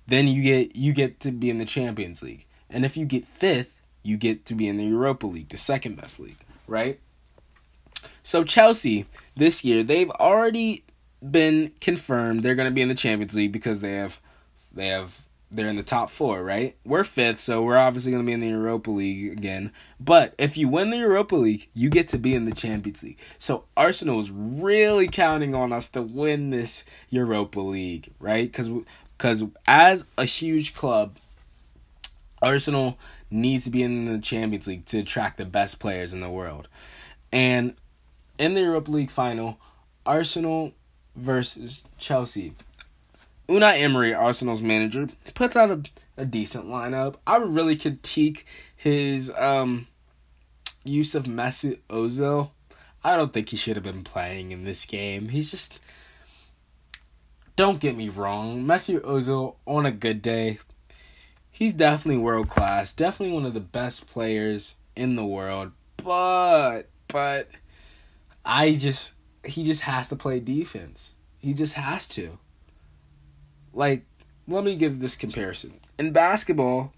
Then 0.08 0.28
you 0.28 0.44
get 0.44 0.76
you 0.76 0.94
get 0.94 1.20
to 1.22 1.32
be 1.32 1.50
in 1.50 1.58
the 1.58 1.66
Champions 1.66 2.22
League. 2.22 2.46
And 2.70 2.84
if 2.84 2.98
you 2.98 3.06
get 3.06 3.28
fifth, 3.28 3.82
you 4.04 4.18
get 4.18 4.46
to 4.48 4.56
be 4.56 4.68
in 4.68 4.78
the 4.78 4.86
Europa 4.86 5.28
League, 5.28 5.50
the 5.50 5.58
second 5.58 5.96
best 5.96 6.20
league, 6.20 6.40
right? 6.68 7.00
So 8.24 8.44
Chelsea 8.44 9.06
this 9.36 9.64
year, 9.64 9.84
they've 9.84 10.10
already 10.10 10.84
been 11.22 11.72
confirmed 11.82 12.44
they're 12.44 12.56
going 12.56 12.70
to 12.70 12.74
be 12.74 12.82
in 12.82 12.90
the 12.90 12.96
Champions 12.96 13.36
League 13.36 13.52
because 13.52 13.82
they 13.82 13.96
have 13.96 14.20
they 14.74 14.88
have 14.88 15.22
they're 15.52 15.70
in 15.70 15.76
the 15.76 15.84
top 15.84 16.10
4, 16.10 16.44
right? 16.44 16.76
We're 16.84 17.04
5th, 17.04 17.38
so 17.38 17.64
we're 17.64 17.78
obviously 17.78 18.12
going 18.12 18.24
to 18.24 18.28
be 18.28 18.34
in 18.34 18.42
the 18.42 18.48
Europa 18.48 18.92
League 18.92 19.32
again. 19.32 19.72
But 20.00 20.34
if 20.38 20.58
you 20.58 20.68
win 20.68 20.90
the 20.90 20.98
Europa 20.98 21.36
League, 21.36 21.70
you 21.74 21.90
get 21.90 22.10
to 22.10 22.18
be 22.18 22.36
in 22.36 22.46
the 22.46 22.52
Champions 22.52 23.04
League. 23.04 23.20
So 23.40 23.64
Arsenal 23.78 24.20
is 24.20 24.32
really 24.32 25.08
counting 25.08 25.56
on 25.56 25.72
us 25.72 25.88
to 25.90 26.02
win 26.02 26.50
this 26.50 26.84
Europa 27.10 27.60
League, 27.60 28.12
right? 28.20 28.52
Cuz 28.52 28.70
cuz 29.18 29.44
as 29.68 30.06
a 30.18 30.26
huge 30.26 30.74
club, 30.74 31.18
Arsenal 32.42 32.98
needs 33.32 33.64
to 33.64 33.70
be 33.70 33.84
in 33.84 34.06
the 34.06 34.20
Champions 34.20 34.68
League 34.68 34.86
to 34.86 35.00
attract 35.00 35.38
the 35.38 35.46
best 35.46 35.80
players 35.80 36.14
in 36.14 36.20
the 36.20 36.30
world. 36.30 36.68
And 37.32 37.76
in 38.38 38.54
the 38.56 38.62
Europa 38.62 38.92
League 38.92 39.12
final, 39.12 39.58
Arsenal 40.06 40.74
versus 41.16 41.84
Chelsea. 41.98 42.54
Unai 43.48 43.80
Emery, 43.82 44.14
Arsenal's 44.14 44.62
manager, 44.62 45.08
puts 45.34 45.56
out 45.56 45.72
a, 45.72 45.84
a 46.18 46.26
decent 46.26 46.66
lineup. 46.66 47.16
I 47.28 47.38
really 47.38 47.76
critique 47.76 48.46
his 48.76 49.32
um, 49.38 49.88
use 50.84 51.14
of 51.16 51.26
Mesut 51.26 51.80
Ozil. 51.90 52.52
I 53.04 53.16
don't 53.16 53.34
think 53.34 53.50
he 53.50 53.58
should 53.58 53.76
have 53.76 53.84
been 53.84 54.04
playing 54.04 54.52
in 54.52 54.64
this 54.64 54.86
game. 54.86 55.30
He's 55.30 55.52
just. 55.52 55.80
Don't 57.56 57.80
get 57.80 57.96
me 57.96 58.10
wrong, 58.10 58.66
Mesut 58.66 59.02
Ozil 59.02 59.56
on 59.66 59.86
a 59.86 59.92
good 59.92 60.22
day, 60.22 60.60
he's 61.56 61.72
definitely 61.72 62.22
world 62.22 62.50
class. 62.50 62.92
Definitely 62.92 63.34
one 63.34 63.46
of 63.46 63.54
the 63.54 63.62
best 63.62 64.08
players 64.08 64.76
in 64.96 65.16
the 65.16 65.26
world. 65.26 65.72
But 65.98 66.84
but 67.08 67.48
I 68.44 68.76
just 68.76 69.14
he 69.46 69.64
just 69.64 69.82
has 69.82 70.10
to 70.10 70.16
play 70.16 70.40
defense. 70.40 71.16
He 71.40 71.54
just 71.54 71.76
has 71.76 72.08
to. 72.10 72.38
Like, 73.74 74.06
let 74.48 74.64
me 74.64 74.76
give 74.76 75.00
this 75.00 75.16
comparison. 75.16 75.80
In 75.98 76.12
basketball, 76.12 76.94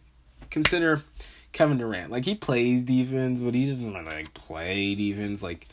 consider 0.50 1.02
Kevin 1.52 1.78
Durant. 1.78 2.12
Like 2.12 2.26
he 2.26 2.36
plays 2.36 2.84
defense, 2.84 3.40
but 3.40 3.56
he 3.56 3.66
doesn't 3.66 3.94
like 3.94 4.34
play 4.34 4.96
defense. 4.96 5.42
Like 5.42 5.68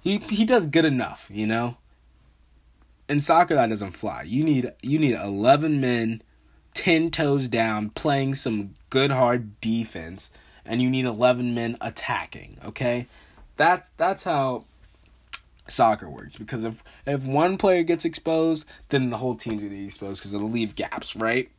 he 0.00 0.18
he 0.18 0.44
does 0.44 0.66
good 0.66 0.84
enough, 0.84 1.28
you 1.32 1.46
know. 1.46 1.76
In 3.08 3.20
soccer, 3.20 3.54
that 3.54 3.70
doesn't 3.70 3.92
fly. 3.92 4.22
You 4.22 4.44
need 4.44 4.72
you 4.82 4.98
need 4.98 5.14
eleven 5.14 5.80
men, 5.80 6.22
ten 6.74 7.10
toes 7.10 7.48
down, 7.48 7.90
playing 7.90 8.34
some 8.34 8.74
good 8.90 9.10
hard 9.10 9.60
defense, 9.60 10.30
and 10.64 10.80
you 10.80 10.88
need 10.88 11.04
eleven 11.04 11.54
men 11.54 11.76
attacking. 11.80 12.58
Okay, 12.64 13.06
that's 13.56 13.90
that's 13.96 14.24
how 14.24 14.64
soccer 15.70 16.08
works 16.08 16.36
because 16.36 16.64
if 16.64 16.82
if 17.06 17.22
one 17.24 17.58
player 17.58 17.82
gets 17.82 18.04
exposed, 18.04 18.66
then 18.88 19.10
the 19.10 19.16
whole 19.16 19.34
team's 19.34 19.62
gonna 19.62 19.74
be 19.74 19.84
exposed 19.84 20.20
because 20.20 20.34
it'll 20.34 20.50
leave 20.50 20.74
gaps, 20.74 21.16
right? 21.16 21.50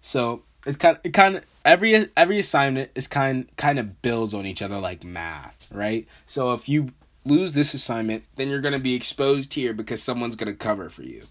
So 0.00 0.42
it's 0.66 0.76
kind 0.76 0.96
of, 0.96 1.00
it 1.04 1.10
kind 1.10 1.36
of 1.36 1.44
every 1.64 2.08
every 2.16 2.38
assignment 2.38 2.90
is 2.94 3.06
kind 3.08 3.48
kind 3.56 3.78
of 3.78 4.02
builds 4.02 4.34
on 4.34 4.46
each 4.46 4.62
other 4.62 4.78
like 4.78 5.04
math, 5.04 5.70
right? 5.72 6.06
So 6.26 6.52
if 6.52 6.68
you 6.68 6.90
lose 7.24 7.52
this 7.52 7.74
assignment, 7.74 8.24
then 8.36 8.48
you're 8.48 8.60
gonna 8.60 8.78
be 8.78 8.94
exposed 8.94 9.54
here 9.54 9.72
because 9.72 10.02
someone's 10.02 10.36
gonna 10.36 10.54
cover 10.54 10.88
for 10.88 11.02
you. 11.02 11.22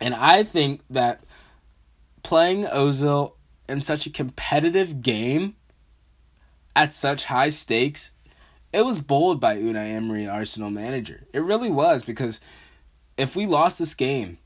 And 0.00 0.14
I 0.14 0.44
think 0.44 0.80
that 0.88 1.20
playing 2.22 2.64
Ozil 2.64 3.32
in 3.68 3.80
such 3.80 4.06
a 4.06 4.10
competitive 4.10 5.02
game 5.02 5.56
at 6.74 6.92
such 6.92 7.24
high 7.24 7.50
stakes 7.50 8.12
it 8.72 8.82
was 8.82 9.00
bold 9.00 9.40
by 9.40 9.56
Unai 9.56 9.92
Emery, 9.94 10.26
Arsenal 10.26 10.70
manager. 10.70 11.26
It 11.32 11.40
really 11.40 11.70
was 11.70 12.04
because 12.04 12.40
if 13.16 13.34
we 13.34 13.46
lost 13.46 13.78
this 13.78 13.94
game, 13.94 14.38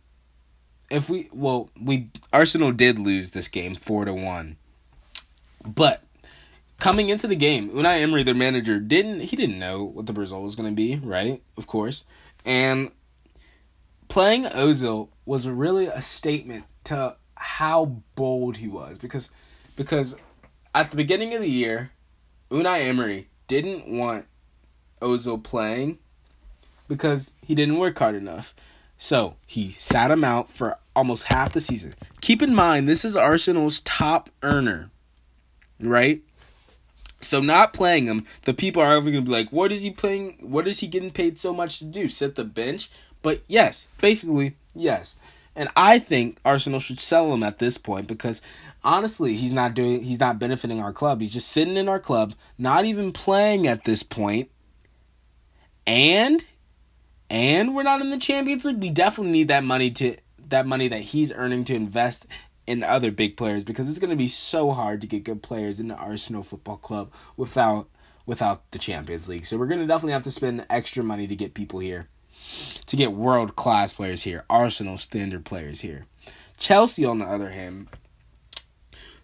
if 0.91 1.09
we 1.09 1.29
well 1.33 1.71
we 1.81 2.09
Arsenal 2.33 2.73
did 2.73 2.99
lose 2.99 3.31
this 3.31 3.49
game 3.49 3.75
four 3.75 4.05
to 4.05 4.15
one, 4.15 4.57
but 5.67 6.03
coming 6.79 7.09
into 7.09 7.27
the 7.27 7.37
game, 7.37 7.71
Unai 7.71 8.01
Emery, 8.01 8.23
their 8.23 8.35
manager, 8.35 8.79
didn't 8.79 9.21
he 9.21 9.37
didn't 9.37 9.59
know 9.59 9.85
what 9.85 10.07
the 10.07 10.13
result 10.13 10.43
was 10.43 10.57
going 10.57 10.69
to 10.69 10.75
be, 10.75 10.97
right? 10.97 11.43
Of 11.57 11.67
course, 11.67 12.05
and 12.45 12.91
playing 14.09 14.45
Ozil 14.45 15.09
was 15.25 15.49
really 15.49 15.87
a 15.87 16.03
statement 16.03 16.65
to 16.85 17.17
how 17.37 18.03
bold 18.15 18.57
he 18.59 18.69
was 18.69 18.99
because 18.99 19.31
because 19.77 20.17
at 20.75 20.91
the 20.91 20.97
beginning 20.97 21.35
of 21.35 21.41
the 21.41 21.51
year, 21.51 21.91
Unai 22.51 22.85
Emery 22.85 23.29
didn't 23.47 23.87
want 23.87 24.27
Ozil 25.01 25.43
playing 25.43 25.99
because 26.89 27.33
he 27.45 27.55
didn't 27.55 27.79
work 27.79 27.99
hard 27.99 28.15
enough. 28.15 28.55
So 28.99 29.37
he 29.47 29.73
sat 29.73 30.11
him 30.11 30.25
out 30.25 30.51
for 30.51 30.79
almost 30.95 31.25
half 31.25 31.53
the 31.53 31.61
season. 31.61 31.95
Keep 32.21 32.43
in 32.43 32.55
mind, 32.55 32.89
this 32.89 33.05
is 33.05 33.17
Arsenal's 33.17 33.81
top 33.81 34.31
earner, 34.43 34.91
right? 35.81 36.23
So 37.21 37.41
not 37.41 37.73
playing 37.73 38.07
him, 38.07 38.27
the 38.43 38.55
people 38.55 38.83
are 38.83 39.01
going 39.01 39.15
to 39.15 39.23
be 39.23 39.31
like, 39.31 39.51
"What 39.51 39.73
is 39.73 39.83
he 39.83 39.91
playing? 39.91 40.37
What 40.41 40.69
is 40.69 40.81
he 40.81 40.87
getting 40.87 41.11
paid 41.11 41.39
so 41.39 41.53
much 41.55 41.79
to 41.79 41.85
do? 41.85 42.09
Sit 42.09 42.35
the 42.35 42.45
bench?" 42.45 42.91
But 43.23 43.43
yes, 43.49 43.89
basically 43.99 44.57
yes. 44.75 45.17
And 45.57 45.69
I 45.77 45.99
think 45.99 46.39
Arsenal 46.45 46.81
should 46.81 46.99
sell 46.99 47.33
him 47.33 47.43
at 47.43 47.59
this 47.59 47.79
point 47.79 48.07
because 48.07 48.43
honestly, 48.85 49.35
he's 49.35 49.53
not 49.53 49.75
doing 49.75 50.05
he's 50.05 50.21
not 50.21 50.39
benefiting 50.39 50.81
our 50.81 50.93
club. 50.93 51.21
He's 51.21 51.33
just 51.33 51.49
sitting 51.49 51.77
in 51.77 51.89
our 51.89 51.99
club, 51.99 52.35
not 52.59 52.85
even 52.85 53.13
playing 53.13 53.67
at 53.67 53.85
this 53.85 54.03
point. 54.03 54.51
And 55.87 56.45
and 57.31 57.75
we're 57.75 57.83
not 57.83 58.01
in 58.01 58.11
the 58.11 58.19
Champions 58.19 58.65
League. 58.65 58.81
We 58.81 58.91
definitely 58.91 59.33
need 59.33 59.49
that 59.49 59.65
money 59.65 59.91
to 59.93 60.17
that 60.49 60.67
money 60.67 60.89
that 60.89 61.01
he's 61.01 61.33
earning 61.33 61.65
to 61.65 61.75
invest 61.75 62.27
in 62.67 62.83
other 62.83 63.11
big 63.11 63.37
players 63.37 63.65
because 63.65 63.89
it's 63.89 63.99
going 63.99 64.11
to 64.11 64.17
be 64.17 64.29
so 64.29 64.73
hard 64.73 65.01
to 65.01 65.07
get 65.07 65.25
good 65.25 65.43
players 65.43 65.81
in 65.81 65.89
the 65.89 65.95
Arsenal 65.95 66.43
Football 66.43 66.77
Club 66.77 67.13
without 67.37 67.89
without 68.27 68.71
the 68.71 68.79
Champions 68.79 69.29
League. 69.29 69.45
So 69.45 69.57
we're 69.57 69.67
going 69.67 69.81
to 69.81 69.87
definitely 69.87 70.13
have 70.13 70.23
to 70.25 70.31
spend 70.31 70.65
extra 70.71 71.03
money 71.03 71.27
to 71.27 71.37
get 71.37 71.55
people 71.55 71.81
here. 71.81 72.09
To 72.87 72.97
get 72.97 73.13
world 73.13 73.57
class 73.57 73.93
players 73.93 74.23
here, 74.23 74.45
Arsenal 74.51 74.99
standard 74.99 75.45
players 75.45 75.81
here. 75.81 76.07
Chelsea 76.59 77.05
on 77.05 77.19
the 77.19 77.25
other 77.25 77.51
hand, 77.51 77.89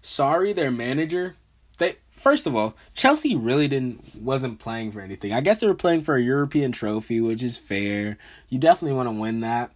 sorry 0.03 0.53
their 0.53 0.71
manager 0.71 1.37
they 1.81 1.97
first 2.11 2.47
of 2.47 2.55
all, 2.55 2.77
Chelsea 2.95 3.35
really 3.35 3.67
didn't 3.67 4.15
wasn't 4.15 4.61
playing 4.61 4.93
for 4.93 5.01
anything. 5.01 5.33
I 5.33 5.41
guess 5.41 5.59
they 5.59 5.67
were 5.67 5.75
playing 5.75 6.03
for 6.03 6.15
a 6.15 6.23
European 6.23 6.71
trophy, 6.71 7.21
which 7.21 7.43
is 7.43 7.59
fair. 7.59 8.19
You 8.49 8.59
definitely 8.59 8.97
want 8.97 9.09
to 9.09 9.21
win 9.21 9.41
that. 9.41 9.73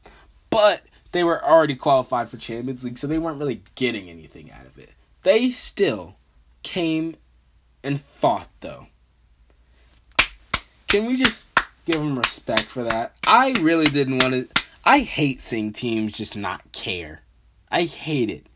But 0.50 0.82
they 1.10 1.24
were 1.24 1.42
already 1.42 1.74
qualified 1.74 2.28
for 2.28 2.36
Champions 2.36 2.84
League, 2.84 2.98
so 2.98 3.08
they 3.08 3.18
weren't 3.18 3.38
really 3.38 3.62
getting 3.74 4.08
anything 4.08 4.52
out 4.52 4.66
of 4.66 4.78
it. 4.78 4.90
They 5.22 5.50
still 5.50 6.14
came 6.62 7.16
and 7.82 8.00
fought 8.00 8.50
though. 8.60 8.86
Can 10.86 11.06
we 11.06 11.16
just 11.16 11.46
give 11.86 11.96
them 11.96 12.18
respect 12.18 12.64
for 12.64 12.84
that? 12.84 13.14
I 13.26 13.54
really 13.60 13.86
didn't 13.86 14.18
want 14.18 14.34
to 14.34 14.62
I 14.84 14.98
hate 14.98 15.40
seeing 15.40 15.72
teams 15.72 16.12
just 16.12 16.36
not 16.36 16.70
care. 16.72 17.22
I 17.70 17.84
hate 17.84 18.30
it. 18.30 18.46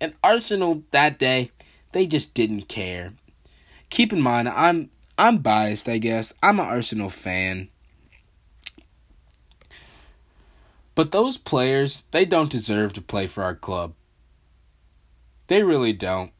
And 0.00 0.14
Arsenal 0.22 0.82
that 0.90 1.18
day 1.18 1.50
they 1.92 2.06
just 2.06 2.34
didn't 2.34 2.68
care. 2.68 3.12
Keep 3.88 4.12
in 4.12 4.20
mind, 4.20 4.48
I'm 4.48 4.90
I'm 5.18 5.38
biased, 5.38 5.88
I 5.88 5.98
guess. 5.98 6.34
I'm 6.42 6.60
an 6.60 6.66
Arsenal 6.66 7.08
fan. 7.08 7.70
But 10.94 11.12
those 11.12 11.38
players, 11.38 12.02
they 12.10 12.24
don't 12.24 12.50
deserve 12.50 12.92
to 12.94 13.00
play 13.00 13.26
for 13.26 13.42
our 13.42 13.54
club. 13.54 13.94
They 15.46 15.62
really 15.62 15.92
don't. 15.92 16.32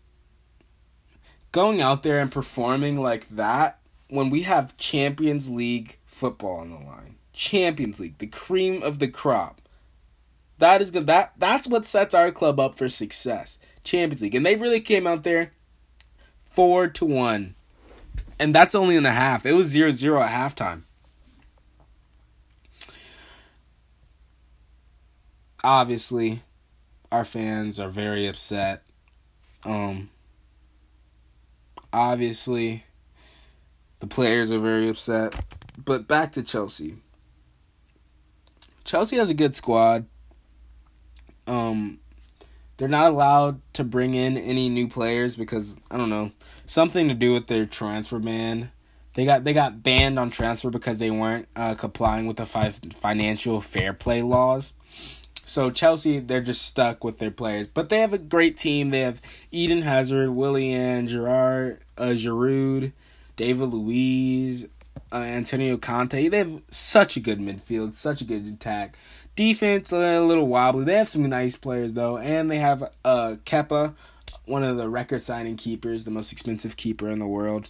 Going 1.53 1.81
out 1.81 2.03
there 2.03 2.21
and 2.21 2.31
performing 2.31 3.01
like 3.01 3.29
that 3.31 3.79
when 4.09 4.31
we 4.31 4.43
have 4.43 4.77
Champions 4.77 5.49
League 5.49 5.99
football 6.05 6.57
on 6.57 6.71
the 6.71 6.77
line. 6.77 7.17
Champions 7.33 8.01
League, 8.01 8.19
the 8.19 8.27
cream 8.27 8.83
of 8.83 8.99
the 8.99 9.09
crop. 9.09 9.61
That 10.59 10.81
is 10.81 10.91
good. 10.91 11.07
That 11.07 11.35
that's 11.39 11.69
what 11.69 11.85
sets 11.85 12.15
our 12.15 12.33
club 12.33 12.59
up 12.59 12.77
for 12.77 12.89
success. 12.89 13.59
Champions 13.85 14.23
League. 14.23 14.35
And 14.35 14.45
they 14.45 14.57
really 14.57 14.81
came 14.81 15.07
out 15.07 15.23
there 15.23 15.53
four 16.51 16.89
to 16.89 17.05
one. 17.05 17.55
And 18.39 18.55
that's 18.55 18.75
only 18.75 18.97
in 18.97 19.03
the 19.03 19.13
half. 19.13 19.47
It 19.47 19.53
was 19.53 19.69
0 19.69 19.91
0 19.93 20.23
at 20.23 20.31
halftime. 20.31 20.83
Obviously, 25.65 26.43
our 27.11 27.25
fans 27.25 27.79
are 27.81 27.89
very 27.89 28.27
upset. 28.27 28.83
Um 29.65 30.11
obviously 31.93 32.85
the 34.01 34.07
players 34.07 34.51
are 34.51 34.59
very 34.59 34.89
upset. 34.89 35.35
But 35.83 36.09
back 36.09 36.33
to 36.33 36.43
Chelsea. 36.43 36.97
Chelsea 38.85 39.17
has 39.17 39.31
a 39.31 39.35
good 39.35 39.55
squad. 39.55 40.07
Um 41.47 42.01
they're 42.77 42.89
not 42.89 43.11
allowed 43.11 43.61
to 43.75 43.85
bring 43.85 44.15
in 44.15 44.37
any 44.37 44.69
new 44.69 44.89
players 44.89 45.37
because 45.37 45.77
I 45.91 45.97
don't 45.97 46.11
know 46.11 46.33
something 46.67 47.09
to 47.09 47.15
do 47.15 47.33
with 47.33 47.47
their 47.47 47.65
transfer 47.67 48.19
ban. 48.19 48.71
They 49.15 49.25
got 49.25 49.45
they 49.45 49.55
got 49.55 49.83
banned 49.83 50.19
on 50.19 50.31
transfer 50.31 50.71
because 50.71 50.99
they 50.99 51.11
weren't 51.11 51.49
uh, 51.57 51.75
complying 51.75 52.27
with 52.27 52.37
the 52.37 52.45
five 52.45 52.79
financial 52.95 53.61
fair 53.63 53.95
play 53.95 54.21
laws. 54.23 54.75
So 55.47 55.71
Chelsea, 55.71 56.19
they're 56.19 56.41
just 56.41 56.63
stuck 56.63 57.05
with 57.05 57.19
their 57.19 57.31
players, 57.31 57.69
but 57.69 57.89
they 57.89 58.01
have 58.01 58.13
a 58.13 58.19
great 58.19 58.57
team. 58.57 58.89
They 58.91 59.01
have 59.01 59.23
Eden 59.53 59.83
Hazard, 59.83 60.31
Willian, 60.31 61.07
Gerard, 61.07 61.79
uh, 61.97 62.09
Giroud, 62.09 62.93
David 63.37 63.71
Luiz, 63.71 64.67
uh, 65.13 65.17
Antonio 65.17 65.77
Conte. 65.77 66.29
They 66.29 66.39
have 66.39 66.61
such 66.71 67.17
a 67.17 67.21
good 67.21 67.39
midfield, 67.39 67.95
such 67.95 68.21
a 68.21 68.25
good 68.25 68.47
attack. 68.47 68.97
Defense 69.37 69.93
a 69.93 70.21
little 70.21 70.49
wobbly. 70.49 70.85
They 70.85 70.95
have 70.95 71.09
some 71.09 71.29
nice 71.29 71.57
players 71.57 71.93
though, 71.93 72.17
and 72.17 72.51
they 72.51 72.59
have 72.59 72.83
uh 73.05 73.37
Kepa, 73.45 73.95
one 74.47 74.65
of 74.65 74.77
the 74.79 74.89
record 74.89 75.21
signing 75.21 75.57
keepers, 75.57 76.05
the 76.05 76.11
most 76.11 76.33
expensive 76.33 76.77
keeper 76.77 77.09
in 77.09 77.19
the 77.19 77.27
world. 77.27 77.69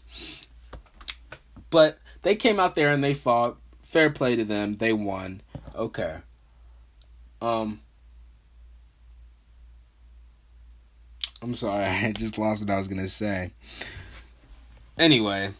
But 1.71 1.99
they 2.23 2.37
came 2.37 2.61
out 2.61 2.75
there 2.77 2.91
and 2.91 3.03
they 3.03 3.15
fought. 3.15 3.59
Fair 3.83 4.11
play 4.11 4.35
to 4.35 4.45
them. 4.45 4.77
They 4.77 4.93
won. 4.93 5.43
Okay. 5.75 6.17
Um 7.41 7.81
I'm 11.43 11.55
sorry, 11.55 11.85
I 11.85 12.13
just 12.13 12.39
lost 12.39 12.63
what 12.63 12.71
I 12.71 12.79
was 12.79 12.89
gonna 12.89 13.09
say. 13.09 13.51
Anyway, 14.99 15.51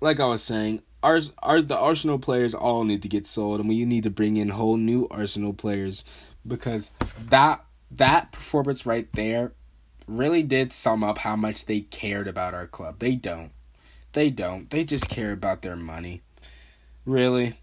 like 0.00 0.20
I 0.20 0.26
was 0.26 0.42
saying, 0.42 0.82
our, 1.06 1.20
our 1.38 1.62
the 1.62 1.78
Arsenal 1.78 2.18
players 2.18 2.52
all 2.52 2.82
need 2.82 3.02
to 3.02 3.08
get 3.08 3.28
sold, 3.28 3.60
and 3.60 3.68
we 3.68 3.84
need 3.84 4.02
to 4.02 4.10
bring 4.10 4.36
in 4.36 4.48
whole 4.48 4.76
new 4.76 5.06
Arsenal 5.08 5.52
players 5.52 6.02
because 6.44 6.90
that 7.28 7.64
that 7.92 8.32
performance 8.32 8.84
right 8.84 9.08
there 9.12 9.52
really 10.08 10.42
did 10.42 10.72
sum 10.72 11.04
up 11.04 11.18
how 11.18 11.36
much 11.36 11.66
they 11.66 11.80
cared 11.80 12.26
about 12.26 12.54
our 12.54 12.66
club. 12.66 12.98
They 12.98 13.14
don't. 13.14 13.52
They 14.14 14.30
don't. 14.30 14.68
They 14.70 14.82
just 14.82 15.08
care 15.08 15.30
about 15.30 15.62
their 15.62 15.76
money. 15.76 16.22
Really, 17.04 17.54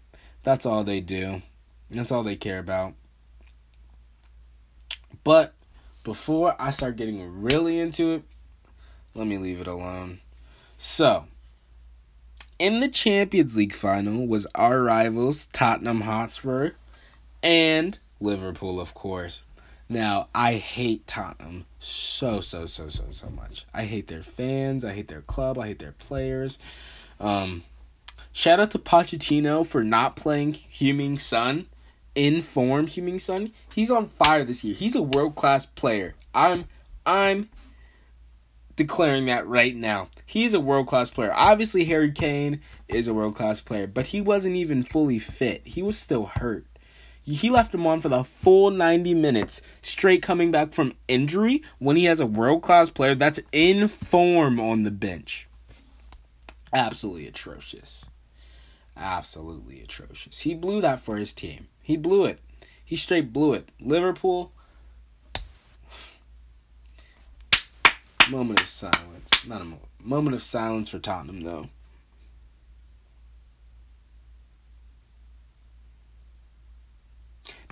that's 0.42 0.64
all 0.64 0.82
they 0.82 1.00
do. 1.00 1.42
That's 1.90 2.12
all 2.12 2.22
they 2.22 2.36
care 2.36 2.58
about. 2.58 2.94
But 5.22 5.52
before 6.02 6.56
I 6.58 6.70
start 6.70 6.96
getting 6.96 7.42
really 7.42 7.78
into 7.78 8.14
it, 8.14 8.22
let 9.14 9.26
me 9.26 9.36
leave 9.36 9.60
it 9.60 9.66
alone. 9.66 10.20
So, 10.78 11.26
in 12.58 12.80
the 12.80 12.88
Champions 12.88 13.56
League 13.56 13.74
final 13.74 14.26
was 14.26 14.46
our 14.54 14.82
rivals 14.82 15.46
Tottenham 15.46 16.02
Hotspur 16.02 16.70
and 17.42 17.98
Liverpool, 18.20 18.80
of 18.80 18.94
course. 18.94 19.42
Now, 19.88 20.28
I 20.34 20.54
hate 20.54 21.06
Tottenham 21.06 21.66
so, 21.78 22.40
so, 22.40 22.66
so, 22.66 22.88
so, 22.88 23.04
so 23.10 23.28
much. 23.28 23.66
I 23.74 23.84
hate 23.84 24.06
their 24.06 24.22
fans. 24.22 24.84
I 24.84 24.92
hate 24.92 25.08
their 25.08 25.20
club. 25.20 25.58
I 25.58 25.68
hate 25.68 25.78
their 25.78 25.92
players. 25.92 26.58
Um, 27.20 27.64
shout 28.32 28.60
out 28.60 28.70
to 28.70 28.78
Pochettino 28.78 29.66
for 29.66 29.84
not 29.84 30.16
playing 30.16 30.54
Heung-min 30.54 31.66
in 32.14 32.42
form. 32.42 32.86
Heung-min 32.86 33.52
he's 33.74 33.90
on 33.90 34.08
fire 34.08 34.44
this 34.44 34.64
year. 34.64 34.74
He's 34.74 34.94
a 34.94 35.02
world 35.02 35.34
class 35.34 35.66
player. 35.66 36.14
I'm, 36.34 36.64
I'm 37.04 37.50
declaring 38.76 39.26
that 39.26 39.46
right 39.46 39.74
now. 39.74 40.08
He's 40.26 40.54
a 40.54 40.60
world 40.60 40.86
class 40.86 41.10
player. 41.10 41.32
Obviously, 41.34 41.84
Harry 41.84 42.12
Kane 42.12 42.60
is 42.88 43.08
a 43.08 43.14
world 43.14 43.34
class 43.34 43.60
player, 43.60 43.86
but 43.86 44.08
he 44.08 44.20
wasn't 44.20 44.56
even 44.56 44.82
fully 44.82 45.18
fit. 45.18 45.62
He 45.64 45.82
was 45.82 45.98
still 45.98 46.26
hurt. 46.26 46.66
He 47.22 47.48
left 47.48 47.74
him 47.74 47.86
on 47.86 48.02
for 48.02 48.10
the 48.10 48.22
full 48.22 48.70
90 48.70 49.14
minutes, 49.14 49.62
straight 49.80 50.22
coming 50.22 50.50
back 50.50 50.74
from 50.74 50.92
injury 51.08 51.62
when 51.78 51.96
he 51.96 52.04
has 52.04 52.20
a 52.20 52.26
world 52.26 52.62
class 52.62 52.90
player 52.90 53.14
that's 53.14 53.40
in 53.50 53.88
form 53.88 54.60
on 54.60 54.82
the 54.82 54.90
bench. 54.90 55.48
Absolutely 56.74 57.26
atrocious. 57.26 58.06
Absolutely 58.96 59.80
atrocious. 59.80 60.40
He 60.40 60.54
blew 60.54 60.82
that 60.82 61.00
for 61.00 61.16
his 61.16 61.32
team. 61.32 61.68
He 61.80 61.96
blew 61.96 62.26
it. 62.26 62.40
He 62.84 62.96
straight 62.96 63.32
blew 63.32 63.54
it. 63.54 63.70
Liverpool. 63.80 64.52
Moment 68.30 68.60
of 68.60 68.68
silence. 68.68 69.30
Not 69.46 69.60
a 69.60 69.64
moment. 69.64 69.88
Moment 70.00 70.34
of 70.34 70.42
silence 70.42 70.88
for 70.88 70.98
Tottenham, 70.98 71.42
though. 71.42 71.68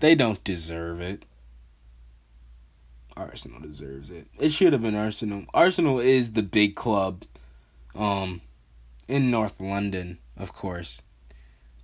They 0.01 0.15
don't 0.15 0.43
deserve 0.43 1.01
it. 1.01 1.25
Arsenal 3.17 3.61
deserves 3.61 4.11
it. 4.11 4.27
It 4.39 4.51
should 4.51 4.73
have 4.73 4.83
been 4.83 4.95
Arsenal. 4.95 5.45
Arsenal 5.55 6.01
is 6.01 6.33
the 6.33 6.43
big 6.43 6.75
club 6.75 7.25
um 7.95 8.41
in 9.07 9.31
North 9.31 9.61
London, 9.61 10.19
of 10.37 10.53
course. 10.53 11.03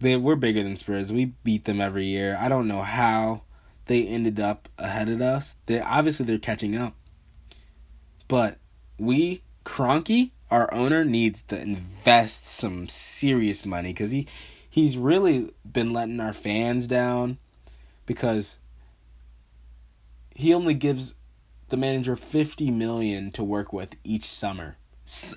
They 0.01 0.17
we're 0.17 0.37
bigger 0.37 0.63
than 0.63 0.77
Spurs. 0.77 1.13
We 1.13 1.27
beat 1.45 1.65
them 1.65 1.81
every 1.81 2.07
year. 2.07 2.37
I 2.41 2.49
don't 2.49 2.69
know 2.69 2.83
how 2.83 3.43
they 3.87 4.07
ended 4.07 4.41
up 4.41 4.69
ahead 4.79 5.09
of 5.09 5.21
us. 5.21 5.57
They 5.67 5.81
obviously 5.81 6.27
they're 6.27 6.39
catching 6.39 6.77
up. 6.77 6.95
But 8.29 8.59
we 8.99 9.43
Kroenke, 9.65 10.31
our 10.51 10.73
owner 10.73 11.05
needs 11.05 11.43
to 11.49 11.61
invest 11.61 12.47
some 12.47 12.89
serious 12.89 13.67
money 13.67 13.93
cuz 13.93 14.11
he 14.11 14.27
he's 14.69 14.97
really 14.97 15.51
been 15.71 15.93
letting 15.93 16.21
our 16.21 16.33
fans 16.33 16.87
down 16.87 17.39
because 18.07 18.59
he 20.35 20.55
only 20.55 20.75
gives 20.75 21.15
the 21.69 21.77
manager 21.77 22.17
50 22.17 22.71
million 22.71 23.31
to 23.33 23.43
work 23.43 23.73
with 23.73 23.97
each 24.05 24.25
summer. 24.25 24.77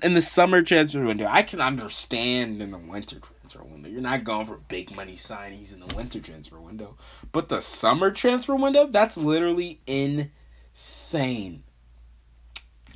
In 0.02 0.12
the 0.14 0.22
summer 0.22 0.62
transfer 0.62 1.04
window. 1.04 1.26
I 1.28 1.42
can 1.42 1.60
understand 1.60 2.60
in 2.60 2.70
the 2.70 2.78
winter 2.78 3.18
transfer 3.18 3.64
window. 3.64 3.88
You're 3.88 4.02
not 4.02 4.22
going 4.22 4.46
for 4.46 4.58
big 4.68 4.94
money 4.94 5.14
signings 5.14 5.72
in 5.72 5.80
the 5.80 5.94
winter 5.94 6.20
transfer 6.20 6.60
window. 6.60 6.96
But 7.32 7.48
the 7.48 7.60
summer 7.60 8.10
transfer 8.10 8.54
window 8.54 8.86
that's 8.86 9.16
literally 9.16 9.80
insane 9.86 11.64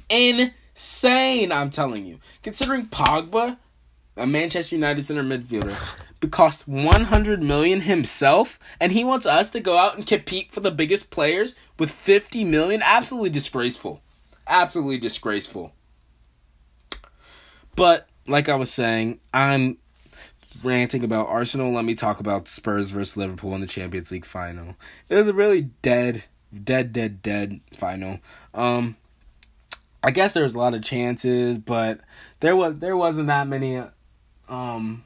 insane 0.09 1.53
i'm 1.53 1.71
telling 1.71 2.05
you. 2.07 2.19
Considering 2.43 2.87
pogba 2.87 3.59
a 4.17 4.27
manchester 4.27 4.75
united 4.75 5.05
center 5.05 5.23
midfielder 5.23 5.77
cost 6.29 6.67
100 6.67 7.43
million 7.43 7.83
himself 7.83 8.59
and 8.81 8.93
he 8.93 9.05
wants 9.05 9.27
us 9.27 9.51
to 9.51 9.61
go 9.61 9.77
out 9.77 9.97
and 9.97 10.07
compete 10.07 10.53
for 10.53 10.61
the 10.61 10.71
biggest 10.71 11.11
players 11.11 11.55
with 11.79 11.91
50 11.91 12.45
million 12.45 12.83
absolutely 12.85 13.31
disgraceful. 13.31 14.01
Absolutely 14.47 14.99
disgraceful. 14.99 15.73
But 17.75 18.09
like 18.27 18.49
i 18.49 18.55
was 18.55 18.73
saying 18.73 19.21
i'm 19.33 19.79
ranting 20.65 21.05
about 21.05 21.29
arsenal. 21.29 21.73
Let 21.73 21.85
me 21.85 21.95
talk 21.95 22.19
about 22.19 22.49
spurs 22.49 22.91
versus 22.91 23.17
liverpool 23.17 23.55
in 23.55 23.61
the 23.61 23.67
champions 23.67 24.11
league 24.11 24.25
final. 24.25 24.77
It 25.09 25.17
was 25.17 25.29
a 25.29 25.35
really 25.35 25.71
dead 25.83 26.25
dead 26.65 26.93
dead 26.93 27.23
dead 27.23 27.61
final. 27.75 28.21
Um 28.55 28.97
i 30.07 30.11
guess 30.11 30.33
there 30.33 30.45
was 30.45 30.55
a 30.55 30.59
lot 30.59 30.73
of 30.73 30.83
chances 30.83 31.59
but 31.59 32.01
there 32.41 32.57
was 32.57 32.77
there 32.79 32.97
wasn't 32.97 33.27
that 33.27 33.47
many 33.47 33.83
um 34.49 35.05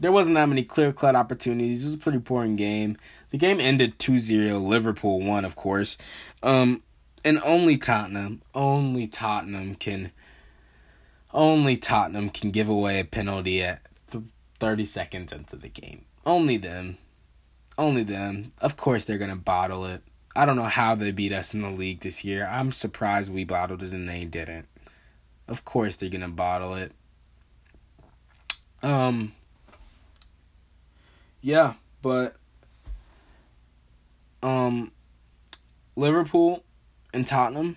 there 0.00 0.12
wasn't 0.12 0.34
that 0.34 0.48
many 0.48 0.64
clear 0.64 0.92
cut 0.92 1.14
opportunities. 1.14 1.82
It 1.82 1.86
was 1.86 1.94
a 1.94 1.98
pretty 1.98 2.18
boring 2.18 2.56
game. 2.56 2.96
The 3.30 3.38
game 3.38 3.60
ended 3.60 3.98
2-0. 3.98 4.66
Liverpool 4.66 5.20
won, 5.20 5.44
of 5.44 5.56
course. 5.56 5.98
Um, 6.42 6.82
and 7.22 7.38
only 7.44 7.76
Tottenham, 7.76 8.40
only 8.54 9.06
Tottenham 9.06 9.74
can 9.74 10.10
only 11.32 11.76
Tottenham 11.76 12.30
can 12.30 12.50
give 12.50 12.68
away 12.68 12.98
a 12.98 13.04
penalty 13.04 13.62
at 13.62 13.82
30 14.58 14.86
seconds 14.86 15.32
into 15.32 15.54
the 15.54 15.68
game. 15.68 16.06
Only 16.26 16.56
them. 16.56 16.98
Only 17.78 18.02
them. 18.02 18.52
Of 18.58 18.76
course 18.76 19.04
they're 19.04 19.18
going 19.18 19.30
to 19.30 19.36
bottle 19.36 19.86
it. 19.86 20.02
I 20.34 20.44
don't 20.44 20.56
know 20.56 20.64
how 20.64 20.94
they 20.94 21.10
beat 21.10 21.32
us 21.32 21.54
in 21.54 21.62
the 21.62 21.70
league 21.70 22.00
this 22.00 22.24
year. 22.24 22.46
I'm 22.46 22.70
surprised 22.72 23.32
we 23.32 23.44
bottled 23.44 23.82
it 23.82 23.92
and 23.92 24.08
they 24.08 24.24
didn't. 24.24 24.68
Of 25.48 25.64
course 25.64 25.96
they're 25.96 26.08
to 26.08 26.28
bottle 26.28 26.74
it. 26.74 26.92
Um 28.82 29.32
yeah, 31.42 31.74
but 32.02 32.36
um 34.42 34.92
Liverpool 35.96 36.62
and 37.12 37.26
Tottenham 37.26 37.76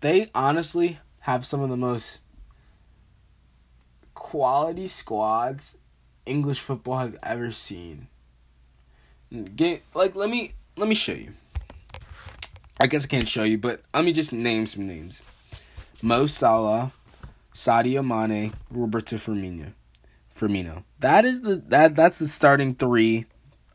they 0.00 0.30
honestly 0.34 0.98
have 1.20 1.46
some 1.46 1.60
of 1.60 1.68
the 1.68 1.76
most 1.76 2.20
quality 4.14 4.86
squads 4.86 5.76
English 6.26 6.60
football 6.60 6.98
has 6.98 7.16
ever 7.22 7.52
seen. 7.52 8.08
Like 9.94 10.14
let 10.14 10.30
me 10.30 10.54
let 10.76 10.88
me 10.88 10.94
show 10.94 11.12
you. 11.12 11.32
I 12.78 12.86
guess 12.86 13.04
I 13.04 13.08
can't 13.08 13.28
show 13.28 13.44
you, 13.44 13.58
but 13.58 13.82
let 13.92 14.04
me 14.04 14.12
just 14.12 14.32
name 14.32 14.66
some 14.66 14.86
names. 14.86 15.22
Mo 16.02 16.26
Salah, 16.26 16.92
Sadio 17.54 18.04
Mane, 18.04 18.52
Roberto 18.70 19.16
Firmino. 19.16 19.72
Firmino. 20.36 20.84
That 21.00 21.24
is 21.24 21.42
the 21.42 21.56
that 21.68 21.96
that's 21.96 22.18
the 22.18 22.28
starting 22.28 22.74
three 22.74 23.26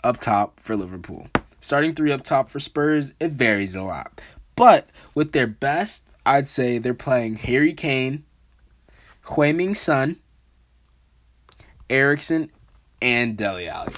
up 0.04 0.20
top 0.22 0.60
for 0.60 0.76
Liverpool. 0.76 1.28
Starting 1.62 1.94
three 1.94 2.12
up 2.12 2.24
top 2.24 2.50
for 2.50 2.60
Spurs, 2.60 3.14
it 3.20 3.32
varies 3.32 3.76
a 3.76 3.84
lot. 3.84 4.22
But 4.56 4.90
with 5.14 5.32
their 5.34 5.48
best, 5.48 6.04
I'd 6.26 6.48
say 6.48 6.78
they're 6.78 6.94
playing 6.94 7.36
Harry 7.38 7.74
Kane, 7.74 8.24
Heung-min 9.26 9.76
Son, 9.76 10.18
Eriksen, 11.90 12.52
and 13.02 13.36
Dele 13.38 13.68
Alli. 13.68 13.94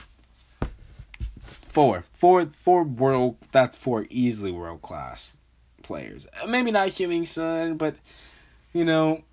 Four. 1.72 2.04
Four 2.14 2.48
four 2.64 2.84
world 2.84 3.38
that's 3.52 3.76
four 3.76 4.06
easily 4.10 4.52
world 4.52 4.82
class 4.82 5.38
players. 5.84 6.28
Maybe 6.48 6.72
not 6.72 6.90
Heung-min 6.90 7.26
Son, 7.26 7.78
but 7.78 7.96
you 8.74 8.84
know, 8.86 9.24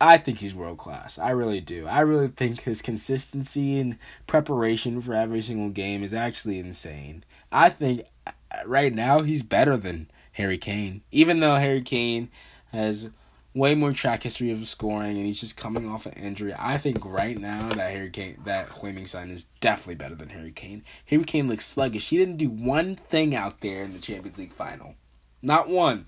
I 0.00 0.18
think 0.18 0.38
he's 0.38 0.54
world 0.54 0.78
class. 0.78 1.18
I 1.18 1.30
really 1.30 1.60
do. 1.60 1.86
I 1.86 2.00
really 2.00 2.28
think 2.28 2.60
his 2.62 2.82
consistency 2.82 3.78
and 3.78 3.96
preparation 4.26 5.00
for 5.00 5.14
every 5.14 5.40
single 5.40 5.70
game 5.70 6.04
is 6.04 6.12
actually 6.12 6.58
insane. 6.58 7.24
I 7.50 7.70
think 7.70 8.02
uh, 8.26 8.32
right 8.66 8.92
now 8.92 9.22
he's 9.22 9.42
better 9.42 9.76
than 9.78 10.10
Harry 10.32 10.58
Kane. 10.58 11.02
Even 11.12 11.40
though 11.40 11.56
Harry 11.56 11.80
Kane 11.80 12.28
has 12.72 13.08
way 13.56 13.74
more 13.74 13.92
track 13.92 14.22
history 14.22 14.50
of 14.50 14.68
scoring 14.68 15.16
and 15.16 15.24
he's 15.24 15.40
just 15.40 15.56
coming 15.56 15.88
off 15.88 16.04
an 16.04 16.12
injury, 16.12 16.54
I 16.56 16.76
think 16.76 17.04
right 17.04 17.38
now 17.38 17.70
that 17.70 17.90
Harry 17.90 18.10
Kane 18.10 18.38
that 18.44 18.68
Heung-min 18.68 19.06
Son 19.06 19.30
is 19.30 19.44
definitely 19.60 19.94
better 19.94 20.14
than 20.14 20.28
Harry 20.28 20.52
Kane. 20.52 20.84
Harry 21.06 21.24
Kane 21.24 21.48
looks 21.48 21.66
sluggish. 21.66 22.10
He 22.10 22.18
didn't 22.18 22.36
do 22.36 22.50
one 22.50 22.96
thing 22.96 23.34
out 23.34 23.62
there 23.62 23.82
in 23.82 23.94
the 23.94 23.98
Champions 23.98 24.38
League 24.38 24.52
final. 24.52 24.94
Not 25.40 25.68
one. 25.68 26.06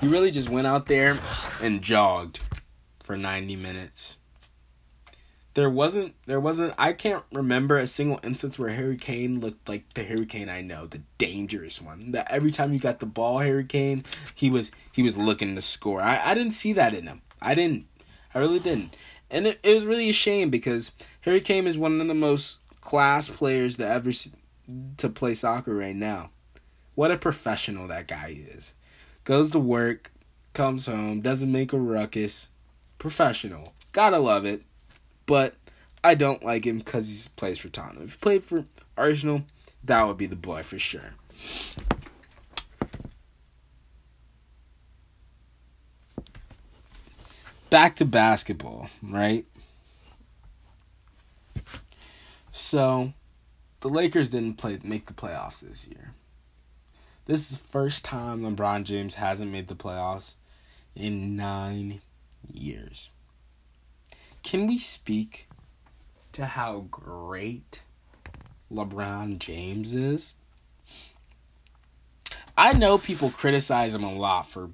He 0.00 0.06
really 0.06 0.30
just 0.30 0.50
went 0.50 0.66
out 0.66 0.86
there 0.86 1.18
and 1.62 1.80
jogged 1.80 2.40
for 3.00 3.16
90 3.16 3.56
minutes. 3.56 4.18
There 5.54 5.70
wasn't 5.70 6.14
there 6.26 6.40
wasn't 6.40 6.74
I 6.78 6.92
can't 6.92 7.22
remember 7.32 7.76
a 7.76 7.86
single 7.86 8.20
instance 8.22 8.58
where 8.58 8.70
Harry 8.70 8.96
Kane 8.96 9.40
looked 9.40 9.68
like 9.68 9.92
the 9.94 10.02
Harry 10.04 10.26
Kane 10.26 10.48
I 10.48 10.62
know, 10.62 10.86
the 10.86 11.02
dangerous 11.18 11.80
one. 11.80 12.12
That 12.12 12.30
every 12.30 12.50
time 12.50 12.72
you 12.72 12.78
got 12.78 13.00
the 13.00 13.06
ball, 13.06 13.38
Harry 13.40 13.64
Kane, 13.64 14.04
he 14.34 14.50
was 14.50 14.70
he 14.92 15.02
was 15.02 15.18
looking 15.18 15.54
to 15.54 15.62
score. 15.62 16.00
I, 16.00 16.30
I 16.30 16.34
didn't 16.34 16.52
see 16.52 16.72
that 16.74 16.94
in 16.94 17.06
him. 17.06 17.22
I 17.40 17.54
didn't. 17.54 17.86
I 18.34 18.38
really 18.38 18.60
didn't. 18.60 18.96
And 19.30 19.46
it, 19.46 19.60
it 19.62 19.74
was 19.74 19.86
really 19.86 20.08
a 20.08 20.14
shame 20.14 20.50
because 20.50 20.92
Harry 21.22 21.40
Kane 21.40 21.66
is 21.66 21.76
one 21.76 22.00
of 22.00 22.08
the 22.08 22.14
most 22.14 22.60
class 22.80 23.28
players 23.28 23.76
to 23.76 23.86
ever 23.86 24.10
to 24.96 25.08
play 25.08 25.34
soccer 25.34 25.74
right 25.74 25.96
now. 25.96 26.30
What 26.94 27.10
a 27.10 27.16
professional 27.16 27.88
that 27.88 28.08
guy 28.08 28.38
is 28.54 28.74
goes 29.24 29.50
to 29.50 29.58
work, 29.58 30.12
comes 30.52 30.86
home, 30.86 31.20
doesn't 31.20 31.50
make 31.50 31.72
a 31.72 31.78
ruckus. 31.78 32.50
Professional. 32.98 33.74
Gotta 33.92 34.18
love 34.18 34.44
it. 34.44 34.62
But 35.26 35.54
I 36.04 36.14
don't 36.14 36.44
like 36.44 36.66
him 36.66 36.78
because 36.78 37.08
he 37.08 37.28
plays 37.36 37.58
for 37.58 37.68
Tottenham. 37.68 38.04
If 38.04 38.12
he 38.12 38.18
played 38.18 38.44
for 38.44 38.64
Arsenal, 38.96 39.42
that 39.84 40.06
would 40.06 40.16
be 40.16 40.26
the 40.26 40.36
boy 40.36 40.62
for 40.62 40.78
sure. 40.78 41.14
Back 47.70 47.96
to 47.96 48.04
basketball, 48.04 48.90
right? 49.02 49.46
So, 52.50 53.14
the 53.80 53.88
Lakers 53.88 54.28
didn't 54.28 54.58
play 54.58 54.78
make 54.82 55.06
the 55.06 55.14
playoffs 55.14 55.60
this 55.60 55.86
year. 55.86 56.12
This 57.24 57.40
is 57.40 57.58
the 57.58 57.64
first 57.68 58.04
time 58.04 58.42
LeBron 58.42 58.84
James 58.84 59.14
hasn't 59.14 59.50
made 59.50 59.68
the 59.68 59.74
playoffs 59.74 60.34
in 60.94 61.34
nine 61.36 62.02
years. 62.52 63.10
Can 64.42 64.66
we 64.66 64.78
speak 64.78 65.48
to 66.32 66.46
how 66.46 66.86
great 66.90 67.82
LeBron 68.70 69.38
James 69.38 69.94
is? 69.94 70.34
I 72.56 72.72
know 72.74 72.98
people 72.98 73.30
criticize 73.30 73.94
him 73.94 74.04
a 74.04 74.12
lot 74.12 74.42
for 74.46 74.70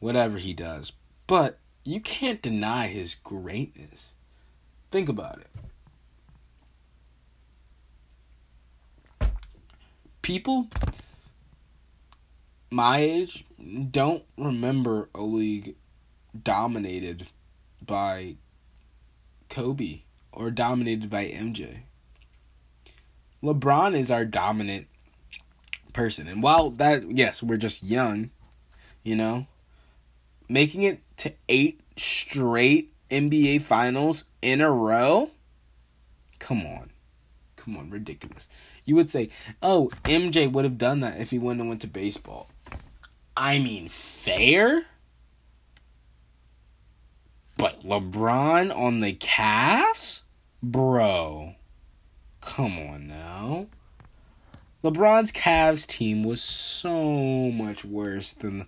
whatever 0.00 0.38
he 0.38 0.54
does, 0.54 0.92
but 1.26 1.58
you 1.84 2.00
can't 2.00 2.40
deny 2.40 2.86
his 2.86 3.14
greatness. 3.14 4.14
Think 4.90 5.08
about 5.08 5.40
it. 5.40 5.50
People 10.22 10.68
my 12.70 12.98
age 12.98 13.44
don't 13.90 14.24
remember 14.36 15.08
a 15.14 15.22
league 15.22 15.76
dominated 16.42 17.28
by 17.80 18.34
Kobe 19.54 20.00
or 20.32 20.50
dominated 20.50 21.08
by 21.08 21.26
MJ. 21.26 21.82
LeBron 23.40 23.96
is 23.96 24.10
our 24.10 24.24
dominant 24.24 24.88
person. 25.92 26.26
And 26.26 26.42
while 26.42 26.70
that, 26.70 27.08
yes, 27.08 27.40
we're 27.40 27.56
just 27.56 27.84
young, 27.84 28.30
you 29.04 29.14
know, 29.14 29.46
making 30.48 30.82
it 30.82 31.00
to 31.18 31.32
eight 31.48 31.80
straight 31.96 32.92
NBA 33.12 33.62
finals 33.62 34.24
in 34.42 34.60
a 34.60 34.70
row, 34.72 35.30
come 36.40 36.66
on. 36.66 36.90
Come 37.54 37.76
on, 37.76 37.90
ridiculous. 37.90 38.48
You 38.84 38.96
would 38.96 39.08
say, 39.08 39.30
oh, 39.62 39.88
MJ 40.02 40.50
would 40.50 40.64
have 40.64 40.78
done 40.78 40.98
that 41.00 41.20
if 41.20 41.30
he 41.30 41.38
wouldn't 41.38 41.60
have 41.60 41.68
went 41.68 41.80
to 41.82 41.86
baseball. 41.86 42.48
I 43.36 43.60
mean, 43.60 43.88
fair? 43.88 44.84
But 47.64 47.80
LeBron 47.80 48.76
on 48.76 49.00
the 49.00 49.14
Cavs? 49.14 50.20
Bro. 50.62 51.54
Come 52.42 52.78
on 52.78 53.06
now. 53.06 53.68
LeBron's 54.84 55.32
Cavs 55.32 55.86
team 55.86 56.24
was 56.24 56.42
so 56.42 57.50
much 57.50 57.82
worse 57.82 58.34
than 58.34 58.66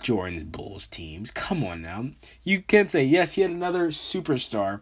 Jordan's 0.00 0.44
Bulls 0.44 0.86
teams. 0.86 1.32
Come 1.32 1.64
on 1.64 1.82
now. 1.82 2.10
You 2.44 2.62
can 2.62 2.88
say, 2.88 3.02
yes, 3.02 3.32
he 3.32 3.42
had 3.42 3.50
another 3.50 3.88
superstar 3.88 4.78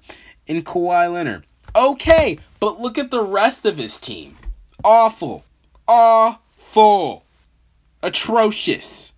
in 0.47 0.61
Kawhi 0.61 1.11
Leonard. 1.11 1.47
Okay, 1.75 2.39
but 2.61 2.79
look 2.79 2.99
at 2.99 3.11
the 3.11 3.25
rest 3.25 3.65
of 3.65 3.79
his 3.79 3.97
team. 3.97 4.37
Awful. 4.85 5.43
Awful. 5.89 7.25
Atrocious. 8.03 9.15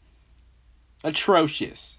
Atrocious. 1.03 1.96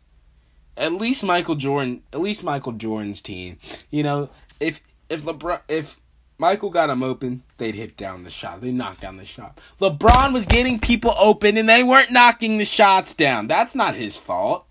At 0.78 0.94
least 0.94 1.24
Michael 1.24 1.56
Jordan, 1.56 2.04
at 2.14 2.22
least 2.22 2.44
Michael 2.44 2.74
Jordan's 2.74 3.22
team. 3.22 3.58
You 3.90 4.04
know, 4.04 4.30
if 4.60 4.80
if 5.10 5.24
LeBron 5.24 5.62
if 5.68 6.00
Michael 6.38 6.70
got 6.70 6.90
him 6.90 7.02
open, 7.02 7.44
they'd 7.58 7.76
hit 7.76 7.98
down 7.98 8.24
the 8.24 8.30
shot. 8.30 8.62
They 8.62 8.72
knocked 8.72 9.02
down 9.02 9.18
the 9.18 9.26
shot. 9.26 9.60
LeBron 9.82 10.34
was 10.34 10.46
getting 10.46 10.80
people 10.80 11.14
open 11.18 11.58
and 11.58 11.68
they 11.68 11.84
weren't 11.84 12.12
knocking 12.12 12.58
the 12.58 12.66
shots 12.66 13.14
down. 13.14 13.48
That's 13.48 13.74
not 13.74 13.96
his 13.96 14.18
fault. 14.18 14.66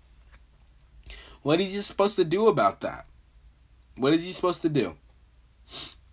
What 1.41 1.59
is 1.59 1.73
he 1.73 1.81
supposed 1.81 2.15
to 2.15 2.23
do 2.23 2.47
about 2.47 2.81
that? 2.81 3.05
What 3.95 4.13
is 4.13 4.25
he 4.25 4.31
supposed 4.31 4.61
to 4.61 4.69
do? 4.69 4.95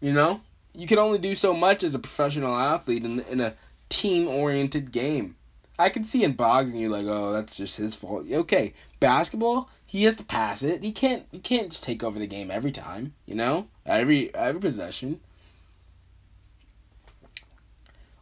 You 0.00 0.12
know, 0.12 0.40
you 0.74 0.86
can 0.86 0.98
only 0.98 1.18
do 1.18 1.34
so 1.34 1.54
much 1.54 1.82
as 1.84 1.94
a 1.94 1.98
professional 1.98 2.56
athlete 2.56 3.04
in, 3.04 3.20
in 3.20 3.40
a 3.40 3.54
team 3.88 4.26
oriented 4.26 4.90
game. 4.90 5.36
I 5.78 5.88
can 5.88 6.04
see 6.04 6.24
in 6.24 6.32
boxing 6.32 6.80
you're 6.80 6.90
like, 6.90 7.06
oh, 7.06 7.32
that's 7.32 7.56
just 7.56 7.76
his 7.76 7.94
fault. 7.94 8.26
Okay, 8.30 8.74
basketball, 9.00 9.68
he 9.94 10.02
has 10.02 10.16
to 10.16 10.24
pass 10.24 10.64
it. 10.64 10.82
He 10.82 10.90
can't. 10.90 11.24
He 11.30 11.38
can't 11.38 11.70
just 11.70 11.84
take 11.84 12.02
over 12.02 12.18
the 12.18 12.26
game 12.26 12.50
every 12.50 12.72
time. 12.72 13.14
You 13.26 13.36
know, 13.36 13.68
every 13.86 14.34
every 14.34 14.60
possession. 14.60 15.20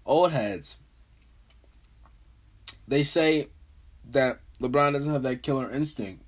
Old 0.04 0.32
heads. 0.32 0.76
They 2.86 3.02
say 3.02 3.48
that 4.10 4.40
LeBron 4.60 4.92
doesn't 4.92 5.10
have 5.10 5.22
that 5.22 5.42
killer 5.42 5.70
instinct. 5.70 6.22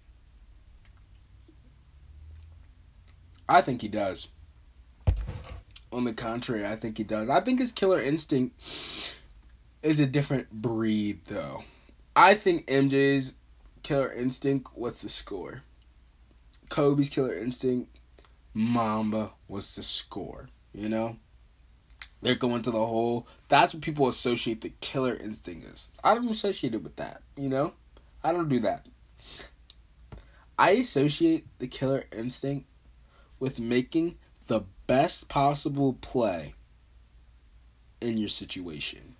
I 3.46 3.60
think 3.60 3.82
he 3.82 3.88
does. 3.88 4.28
On 5.92 6.04
the 6.04 6.14
contrary, 6.14 6.64
I 6.64 6.76
think 6.76 6.96
he 6.96 7.04
does. 7.04 7.28
I 7.28 7.40
think 7.40 7.58
his 7.58 7.70
killer 7.70 8.00
instinct 8.00 8.58
is 9.82 10.00
a 10.00 10.06
different 10.06 10.50
breed, 10.50 11.20
though. 11.26 11.64
I 12.16 12.34
think 12.34 12.66
MJ's 12.66 13.34
killer 13.84 14.12
instinct 14.12 14.70
what's 14.74 15.02
the 15.02 15.08
score. 15.08 15.62
Kobe's 16.68 17.08
killer 17.08 17.38
instinct, 17.38 17.96
Mamba 18.52 19.32
what's 19.46 19.76
the 19.76 19.82
score. 19.82 20.48
You 20.72 20.88
know? 20.88 21.16
They're 22.20 22.34
going 22.34 22.62
to 22.62 22.70
the 22.70 22.78
hole. 22.78 23.28
That's 23.48 23.74
what 23.74 23.82
people 23.82 24.08
associate 24.08 24.62
the 24.62 24.72
killer 24.80 25.14
instinct 25.14 25.66
is. 25.66 25.92
I 26.02 26.14
don't 26.14 26.28
associate 26.28 26.74
it 26.74 26.82
with 26.82 26.96
that, 26.96 27.22
you 27.36 27.48
know? 27.48 27.74
I 28.24 28.32
don't 28.32 28.48
do 28.48 28.60
that. 28.60 28.86
I 30.58 30.70
associate 30.70 31.46
the 31.58 31.66
killer 31.66 32.04
instinct 32.10 32.66
with 33.38 33.60
making 33.60 34.16
the 34.46 34.62
best 34.86 35.28
possible 35.28 35.94
play 36.00 36.54
in 38.00 38.16
your 38.16 38.28
situation. 38.28 39.16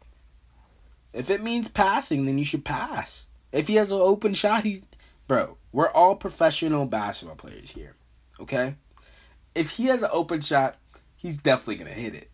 If 1.13 1.29
it 1.29 1.43
means 1.43 1.69
passing, 1.69 2.25
then 2.25 2.39
you 2.39 2.45
should 2.45 2.65
pass. 2.65 3.27
If 3.55 3.69
he 3.69 3.77
has 3.77 3.93
an 3.93 4.01
open 4.01 4.35
shot, 4.35 4.65
he 4.65 4.83
bro, 5.29 5.57
we're 5.73 5.89
all 5.91 6.17
professional 6.17 6.87
basketball 6.87 7.37
players 7.37 7.71
here. 7.71 7.95
Okay? 8.41 8.75
If 9.55 9.71
he 9.71 9.87
has 9.87 10.03
an 10.03 10.11
open 10.13 10.41
shot, 10.41 10.77
he's 11.17 11.37
definitely 11.37 11.85
to 11.85 11.91
hit 11.91 12.15
it. 12.15 12.31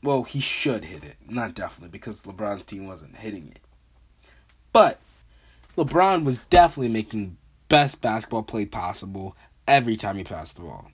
Well, 0.00 0.22
he 0.22 0.38
should 0.38 0.84
hit 0.84 1.02
it. 1.02 1.16
Not 1.28 1.54
definitely, 1.54 1.90
because 1.90 2.22
LeBron's 2.22 2.64
team 2.64 2.86
wasn't 2.86 3.16
hitting 3.16 3.48
it. 3.48 3.60
But 4.72 5.00
LeBron 5.76 6.24
was 6.24 6.44
definitely 6.44 6.88
making 6.88 7.24
the 7.24 7.36
best 7.68 8.00
basketball 8.00 8.44
play 8.44 8.64
possible 8.64 9.36
every 9.66 9.96
time 9.96 10.16
he 10.16 10.24
passed 10.24 10.54
the 10.54 10.62
ball. 10.62 10.90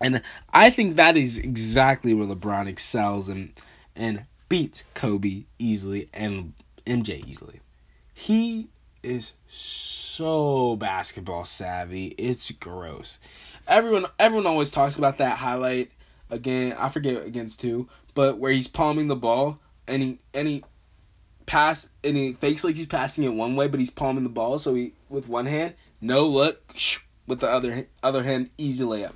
And 0.00 0.22
I 0.52 0.70
think 0.70 0.96
that 0.96 1.16
is 1.16 1.38
exactly 1.38 2.14
where 2.14 2.26
LeBron 2.26 2.68
excels 2.68 3.28
and 3.28 3.52
and 3.96 4.24
beats 4.48 4.84
Kobe 4.94 5.44
easily 5.58 6.08
and 6.12 6.54
MJ 6.90 7.26
easily. 7.26 7.60
He 8.12 8.68
is 9.02 9.32
so 9.48 10.76
basketball 10.76 11.44
savvy. 11.44 12.08
It's 12.18 12.50
gross. 12.50 13.18
Everyone 13.66 14.06
everyone 14.18 14.46
always 14.46 14.70
talks 14.70 14.98
about 14.98 15.18
that 15.18 15.38
highlight 15.38 15.92
again, 16.30 16.74
I 16.78 16.88
forget 16.88 17.24
against 17.24 17.62
who, 17.62 17.88
but 18.14 18.38
where 18.38 18.52
he's 18.52 18.68
palming 18.68 19.08
the 19.08 19.16
ball 19.16 19.60
and 19.86 20.02
he 20.02 20.18
and 20.34 20.48
he 20.48 20.64
pass 21.46 21.88
and 22.04 22.16
he 22.16 22.32
fakes 22.32 22.64
like 22.64 22.76
he's 22.76 22.86
passing 22.86 23.24
it 23.24 23.34
one 23.34 23.56
way, 23.56 23.68
but 23.68 23.80
he's 23.80 23.90
palming 23.90 24.24
the 24.24 24.30
ball. 24.30 24.58
So 24.58 24.74
he 24.74 24.92
with 25.08 25.28
one 25.28 25.46
hand, 25.46 25.74
no 26.00 26.26
look, 26.26 26.74
with 27.26 27.40
the 27.40 27.48
other 27.48 27.86
other 28.02 28.22
hand, 28.22 28.50
easy 28.58 28.84
layup. 28.84 29.14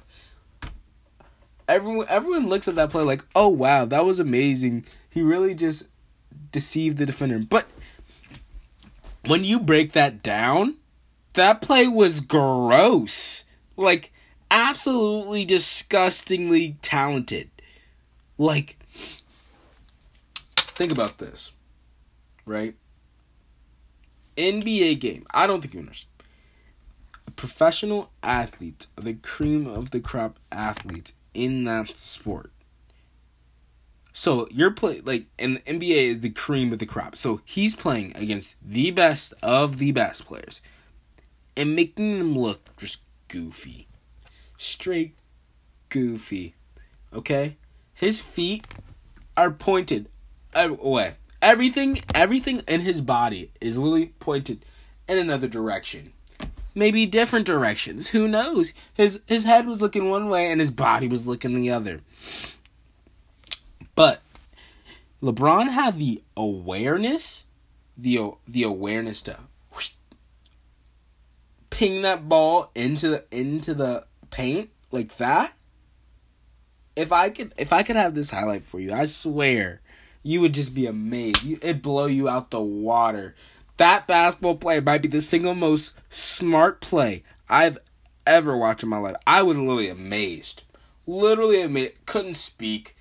Everyone 1.66 2.06
everyone 2.08 2.48
looks 2.48 2.68
at 2.68 2.74
that 2.76 2.90
play 2.90 3.02
like, 3.02 3.24
oh 3.34 3.48
wow, 3.48 3.84
that 3.86 4.04
was 4.04 4.20
amazing. 4.20 4.84
He 5.10 5.22
really 5.22 5.54
just 5.54 5.88
deceived 6.54 6.96
the 6.98 7.04
defender. 7.04 7.40
But 7.40 7.66
when 9.26 9.44
you 9.44 9.58
break 9.60 9.92
that 9.92 10.22
down, 10.22 10.76
that 11.34 11.60
play 11.60 11.88
was 11.88 12.20
gross. 12.20 13.44
Like 13.76 14.12
absolutely 14.50 15.44
disgustingly 15.44 16.78
talented. 16.80 17.50
Like, 18.38 18.78
think 20.56 20.92
about 20.92 21.18
this, 21.18 21.52
right? 22.46 22.74
NBA 24.36 25.00
game. 25.00 25.26
I 25.34 25.46
don't 25.46 25.60
think 25.60 25.74
you 25.74 25.80
understand. 25.80 26.10
A 27.26 27.30
professional 27.32 28.10
athlete, 28.22 28.86
the 28.96 29.14
cream 29.14 29.66
of 29.66 29.90
the 29.90 30.00
crop 30.00 30.38
athlete 30.52 31.12
in 31.32 31.64
that 31.64 31.96
sport. 31.96 32.52
So 34.14 34.48
you're 34.50 34.70
play 34.70 35.02
like 35.02 35.26
and 35.38 35.56
the 35.56 35.60
NBA 35.60 36.10
is 36.12 36.20
the 36.20 36.30
cream 36.30 36.72
of 36.72 36.78
the 36.78 36.86
crop. 36.86 37.16
So 37.16 37.42
he's 37.44 37.74
playing 37.74 38.16
against 38.16 38.56
the 38.64 38.90
best 38.90 39.34
of 39.42 39.76
the 39.76 39.92
best 39.92 40.24
players 40.24 40.62
and 41.54 41.76
making 41.76 42.18
them 42.18 42.38
look 42.38 42.74
just 42.78 43.00
goofy 43.28 43.88
straight 44.56 45.14
goofy. 45.88 46.54
Okay? 47.12 47.56
His 47.92 48.20
feet 48.20 48.66
are 49.36 49.50
pointed 49.50 50.08
away. 50.54 51.14
Everything 51.42 52.00
everything 52.14 52.60
in 52.66 52.80
his 52.80 53.00
body 53.00 53.50
is 53.60 53.76
literally 53.76 54.12
pointed 54.18 54.64
in 55.08 55.18
another 55.18 55.48
direction. 55.48 56.12
Maybe 56.74 57.06
different 57.06 57.46
directions. 57.46 58.08
Who 58.08 58.26
knows? 58.26 58.72
His 58.94 59.20
his 59.26 59.44
head 59.44 59.66
was 59.66 59.80
looking 59.80 60.10
one 60.10 60.28
way 60.28 60.50
and 60.50 60.60
his 60.60 60.70
body 60.70 61.06
was 61.06 61.28
looking 61.28 61.54
the 61.54 61.70
other. 61.70 62.00
But 63.94 64.22
LeBron 65.22 65.70
had 65.70 65.98
the 65.98 66.22
awareness, 66.36 67.44
the 67.96 68.32
the 68.46 68.62
awareness 68.62 69.22
to 69.22 69.38
ping 71.74 72.02
that 72.02 72.28
ball 72.28 72.70
into 72.76 73.08
the 73.08 73.24
into 73.32 73.74
the 73.74 74.04
paint 74.30 74.70
like 74.92 75.16
that, 75.16 75.52
if 76.94 77.10
I 77.10 77.30
could 77.30 77.52
if 77.58 77.72
I 77.72 77.82
could 77.82 77.96
have 77.96 78.14
this 78.14 78.30
highlight 78.30 78.62
for 78.62 78.78
you, 78.78 78.92
I 78.92 79.04
swear 79.06 79.80
you 80.22 80.40
would 80.40 80.54
just 80.54 80.74
be 80.74 80.86
amazed. 80.86 81.44
It'd 81.44 81.82
blow 81.82 82.06
you 82.06 82.28
out 82.28 82.50
the 82.50 82.60
water. 82.60 83.34
That 83.76 84.06
basketball 84.06 84.56
play 84.56 84.78
might 84.78 85.02
be 85.02 85.08
the 85.08 85.20
single 85.20 85.54
most 85.54 85.94
smart 86.08 86.80
play 86.80 87.24
I've 87.48 87.78
ever 88.24 88.56
watched 88.56 88.84
in 88.84 88.88
my 88.88 88.98
life. 88.98 89.16
I 89.26 89.42
was 89.42 89.58
literally 89.58 89.88
amazed. 89.88 90.62
Literally 91.06 91.60
amazed. 91.60 92.06
Couldn't 92.06 92.34
speak. 92.34 92.96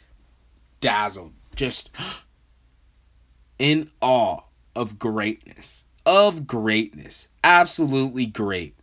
Dazzled. 0.83 1.31
just 1.55 1.89
in 3.57 3.89
awe 4.01 4.41
of 4.75 4.99
greatness. 4.99 5.85
Of 6.05 6.45
greatness. 6.45 7.29
Absolutely 7.41 8.25
great. 8.25 8.75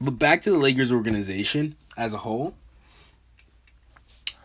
But 0.00 0.12
back 0.12 0.42
to 0.42 0.52
the 0.52 0.58
Lakers 0.58 0.92
organization 0.92 1.74
as 1.96 2.14
a 2.14 2.18
whole. 2.18 2.54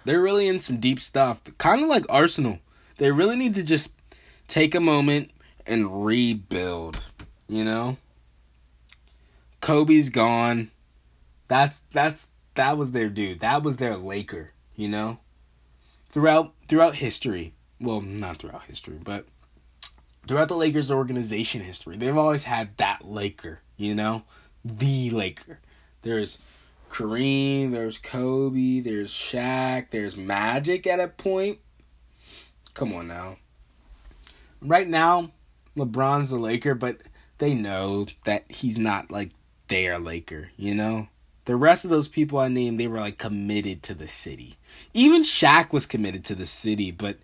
They're 0.03 0.19
really 0.19 0.47
in 0.47 0.59
some 0.59 0.77
deep 0.77 0.99
stuff. 0.99 1.41
Kind 1.59 1.83
of 1.83 1.89
like 1.89 2.05
Arsenal. 2.09 2.57
They 2.97 3.11
really 3.11 3.35
need 3.35 3.53
to 3.53 3.63
just 3.63 3.93
take 4.47 4.73
a 4.73 4.79
moment 4.79 5.29
and 5.67 6.03
rebuild, 6.03 6.99
you 7.47 7.63
know? 7.63 7.97
Kobe's 9.61 10.09
gone. 10.09 10.71
That's 11.47 11.79
that's 11.91 12.27
that 12.55 12.77
was 12.77 12.91
their 12.91 13.09
dude. 13.09 13.39
That 13.39 13.63
was 13.63 13.77
their 13.77 13.97
Laker, 13.97 14.51
you 14.75 14.87
know? 14.87 15.19
Throughout 16.09 16.53
throughout 16.67 16.95
history. 16.95 17.53
Well, 17.79 18.01
not 18.01 18.37
throughout 18.37 18.63
history, 18.63 18.99
but 19.03 19.25
throughout 20.27 20.47
the 20.47 20.55
Lakers 20.55 20.91
organization 20.91 21.61
history, 21.61 21.97
they've 21.97 22.17
always 22.17 22.45
had 22.45 22.77
that 22.77 23.05
Laker, 23.05 23.61
you 23.77 23.95
know? 23.95 24.23
The 24.63 25.09
Laker. 25.09 25.59
There's 26.01 26.37
Kareem, 26.89 27.71
there's 27.71 27.97
Kobe, 27.97 28.79
there's 28.79 29.11
Shaq, 29.11 29.89
there's 29.89 30.15
Magic 30.15 30.85
at 30.85 30.99
a 30.99 31.07
point. 31.07 31.59
Come 32.73 32.93
on 32.93 33.07
now. 33.07 33.37
Right 34.61 34.87
now, 34.87 35.31
LeBron's 35.75 36.29
the 36.29 36.37
Laker, 36.37 36.75
but 36.75 36.97
they 37.39 37.53
know 37.53 38.05
that 38.25 38.49
he's 38.49 38.77
not 38.77 39.11
like 39.11 39.31
their 39.67 39.99
Laker, 39.99 40.51
you 40.55 40.75
know? 40.75 41.07
The 41.45 41.55
rest 41.55 41.83
of 41.83 41.91
those 41.91 42.07
people 42.07 42.39
I 42.39 42.47
named, 42.47 42.79
they 42.79 42.87
were 42.87 42.99
like 42.99 43.17
committed 43.17 43.83
to 43.83 43.93
the 43.93 44.07
city. 44.07 44.57
Even 44.93 45.23
Shaq 45.23 45.73
was 45.73 45.85
committed 45.85 46.23
to 46.25 46.35
the 46.35 46.45
city, 46.45 46.91
but 46.91 47.17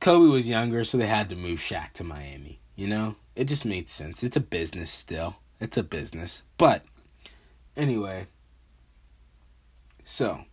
Kobe 0.00 0.30
was 0.30 0.48
younger, 0.48 0.84
so 0.84 0.98
they 0.98 1.06
had 1.06 1.30
to 1.30 1.36
move 1.36 1.58
Shaq 1.60 1.94
to 1.94 2.04
Miami, 2.04 2.60
you 2.76 2.86
know? 2.86 3.16
It 3.34 3.44
just 3.44 3.64
made 3.64 3.88
sense. 3.88 4.22
It's 4.22 4.36
a 4.36 4.40
business 4.40 4.90
still. 4.90 5.36
It's 5.60 5.76
a 5.76 5.82
business. 5.82 6.42
But 6.58 6.84
anyway, 7.76 8.26
so 10.02 10.44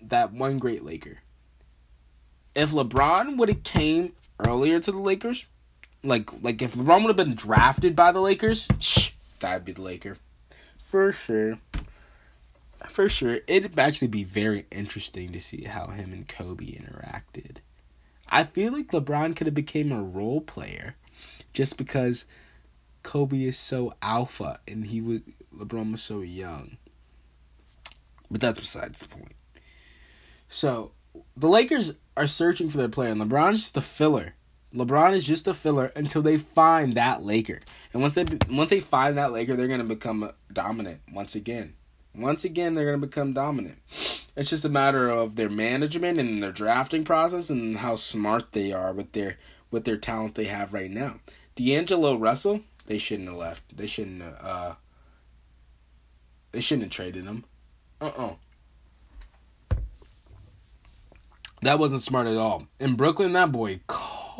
that 0.00 0.32
one 0.32 0.58
great 0.58 0.84
Laker. 0.84 1.18
If 2.54 2.70
LeBron 2.70 3.36
would 3.36 3.48
have 3.48 3.62
came 3.62 4.14
earlier 4.38 4.80
to 4.80 4.90
the 4.90 4.98
Lakers, 4.98 5.46
like 6.02 6.30
like 6.42 6.62
if 6.62 6.74
LeBron 6.74 7.02
would 7.02 7.08
have 7.08 7.16
been 7.16 7.34
drafted 7.34 7.94
by 7.94 8.10
the 8.10 8.20
Lakers, 8.20 8.66
that'd 9.38 9.64
be 9.64 9.72
the 9.72 9.82
Laker. 9.82 10.16
For 10.90 11.12
sure. 11.12 11.58
For 12.88 13.08
sure. 13.08 13.38
It'd 13.46 13.78
actually 13.78 14.08
be 14.08 14.24
very 14.24 14.66
interesting 14.72 15.30
to 15.30 15.38
see 15.38 15.62
how 15.62 15.86
him 15.86 16.12
and 16.12 16.26
Kobe 16.26 16.64
interacted. 16.64 17.58
I 18.28 18.42
feel 18.42 18.72
like 18.72 18.90
LeBron 18.90 19.36
could 19.36 19.46
have 19.46 19.54
became 19.54 19.92
a 19.92 20.02
role 20.02 20.40
player 20.40 20.96
just 21.52 21.76
because 21.76 22.26
Kobe 23.04 23.44
is 23.44 23.56
so 23.56 23.94
alpha 24.02 24.58
and 24.66 24.86
he 24.86 25.00
was 25.00 25.20
LeBron 25.56 25.92
was 25.92 26.02
so 26.02 26.22
young. 26.22 26.76
But 28.28 28.40
that's 28.40 28.58
besides 28.58 28.98
the 28.98 29.08
point. 29.08 29.36
So 30.48 30.90
the 31.36 31.48
Lakers 31.48 31.94
are 32.16 32.26
searching 32.26 32.68
for 32.68 32.78
their 32.78 32.88
player, 32.88 33.10
and 33.10 33.20
LeBron's 33.20 33.60
just 33.60 33.76
a 33.76 33.80
filler. 33.80 34.34
LeBron 34.74 35.14
is 35.14 35.26
just 35.26 35.48
a 35.48 35.54
filler 35.54 35.90
until 35.96 36.22
they 36.22 36.36
find 36.36 36.94
that 36.94 37.22
Laker. 37.22 37.60
And 37.92 38.02
once 38.02 38.14
they 38.14 38.24
once 38.48 38.70
they 38.70 38.80
find 38.80 39.18
that 39.18 39.32
Laker, 39.32 39.56
they're 39.56 39.68
gonna 39.68 39.84
become 39.84 40.30
dominant 40.52 41.00
once 41.12 41.34
again. 41.34 41.74
Once 42.14 42.44
again, 42.44 42.74
they're 42.74 42.84
gonna 42.84 42.98
become 42.98 43.32
dominant. 43.32 43.78
It's 44.36 44.50
just 44.50 44.64
a 44.64 44.68
matter 44.68 45.08
of 45.08 45.34
their 45.36 45.48
management 45.48 46.18
and 46.18 46.42
their 46.42 46.52
drafting 46.52 47.04
process 47.04 47.50
and 47.50 47.78
how 47.78 47.96
smart 47.96 48.52
they 48.52 48.72
are 48.72 48.92
with 48.92 49.12
their 49.12 49.38
with 49.70 49.84
their 49.84 49.96
talent 49.96 50.36
they 50.36 50.44
have 50.44 50.72
right 50.72 50.90
now. 50.90 51.16
D'Angelo 51.56 52.16
Russell, 52.16 52.60
they 52.86 52.98
shouldn't 52.98 53.28
have 53.28 53.38
left. 53.38 53.76
They 53.76 53.86
shouldn't 53.86 54.22
have, 54.22 54.38
uh 54.40 54.74
they 56.52 56.60
shouldn't 56.60 56.84
have 56.84 56.92
traded 56.92 57.24
him. 57.24 57.44
Uh-uh. 58.00 58.34
That 61.62 61.78
wasn't 61.78 62.00
smart 62.00 62.26
at 62.26 62.36
all. 62.36 62.66
In 62.78 62.94
Brooklyn, 62.94 63.34
that 63.34 63.52
boy 63.52 63.80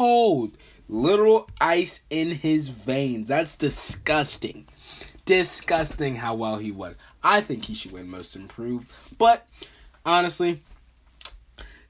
cold. 0.00 0.56
Literal 0.88 1.46
ice 1.60 2.04
in 2.08 2.30
his 2.30 2.70
veins. 2.70 3.28
That's 3.28 3.54
disgusting. 3.54 4.66
Disgusting 5.26 6.16
how 6.16 6.34
well 6.34 6.56
he 6.56 6.72
was. 6.72 6.96
I 7.22 7.42
think 7.42 7.66
he 7.66 7.74
should 7.74 7.92
win 7.92 8.08
most 8.08 8.34
improved. 8.34 8.90
But 9.18 9.46
honestly, 10.06 10.62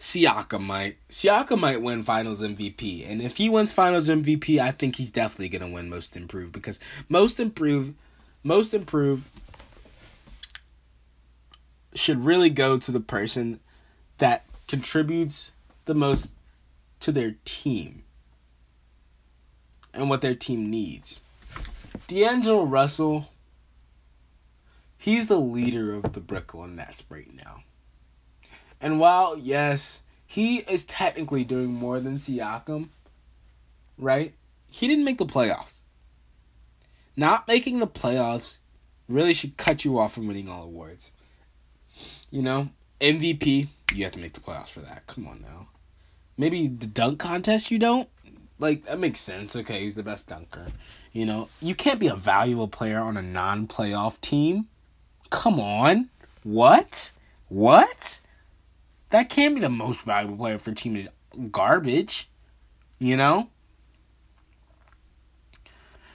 Siakam 0.01 0.63
might. 0.63 0.97
Siakam 1.09 1.61
might 1.61 1.83
win 1.83 2.03
Finals 2.03 2.43
MVP, 2.43 3.09
and 3.09 3.23
if 3.23 3.37
he 3.37 3.49
wins 3.49 3.73
Finals 3.73 4.09
MVP, 4.09 4.59
I 4.59 4.73
think 4.73 4.97
he's 4.97 5.13
definitely 5.13 5.49
gonna 5.49 5.73
win 5.73 5.89
Most 5.89 6.17
Improved 6.17 6.53
because 6.53 6.81
Most 7.09 7.39
Improved, 7.39 7.95
Most 8.43 8.75
Improved 8.75 9.25
should 11.95 12.25
really 12.25 12.51
go 12.51 12.77
to 12.77 12.91
the 12.91 13.01
person 13.01 13.61
that 14.19 14.45
contributes 14.67 15.53
the 15.85 15.95
most 15.95 16.31
to 17.01 17.13
their 17.13 17.37
team 17.45 18.05
and 19.93 20.09
what 20.09 20.21
their 20.21 20.35
team 20.35 20.71
needs. 20.71 21.21
D'Angelo 22.07 22.65
Russell, 22.65 23.29
he's 24.97 25.27
the 25.27 25.39
leader 25.39 25.95
of 25.95 26.13
the 26.13 26.21
Brooklyn 26.21 26.77
Nets 26.77 27.05
right 27.09 27.33
now. 27.35 27.63
And 28.81 28.99
while, 28.99 29.37
yes, 29.37 30.01
he 30.27 30.59
is 30.59 30.85
technically 30.85 31.45
doing 31.45 31.73
more 31.73 32.01
than 32.01 32.19
Siakam, 32.19 32.89
right? 33.99 34.35
He 34.69 34.87
didn't 34.87 35.05
make 35.05 35.19
the 35.19 35.27
playoffs. 35.27 35.81
Not 37.17 37.49
making 37.49 37.81
the 37.81 37.87
playoffs 37.87 38.59
really 39.09 39.35
should 39.35 39.57
cut 39.57 39.85
you 39.85 39.99
off 39.99 40.15
from 40.15 40.27
winning 40.27 40.49
all 40.49 40.63
awards. 40.63 41.11
You 42.31 42.43
know, 42.43 42.71
MVP, 43.01 43.69
you 43.93 44.05
have 44.05 44.13
to 44.13 44.21
make 44.21 44.35
the 44.35 44.41
playoffs 44.41 44.71
for 44.71 44.81
that. 44.81 45.07
Come 45.07 45.27
on 45.27 45.43
now. 45.43 45.69
Maybe 46.37 46.69
the 46.69 46.87
dunk 46.87 47.19
contest 47.19 47.71
you 47.71 47.79
don't? 47.79 48.09
Like 48.59 48.85
that 48.87 48.99
makes 48.99 49.21
sense. 49.21 49.57
Okay, 49.57 49.83
he's 49.83 49.95
the 49.95 50.03
best 50.03 50.29
dunker. 50.29 50.67
You 51.13 51.27
know, 51.27 51.49
you 51.61 51.75
can't 51.75 51.99
be 51.99 52.09
a 52.09 52.15
valuable 52.15 52.69
player 52.69 53.01
on 53.01 53.17
a 53.17 53.23
non-playoff 53.23 54.21
team. 54.21 54.69
Come 55.31 55.59
on. 55.59 56.09
What? 56.43 57.13
What? 57.49 58.21
That 59.11 59.29
can't 59.29 59.55
be 59.55 59.61
the 59.61 59.69
most 59.69 60.05
valuable 60.05 60.37
player 60.37 60.59
for 60.59 60.71
a 60.71 60.75
team 60.75 60.97
is 60.97 61.09
garbage. 61.51 62.29
You 62.99 63.17
know? 63.17 63.49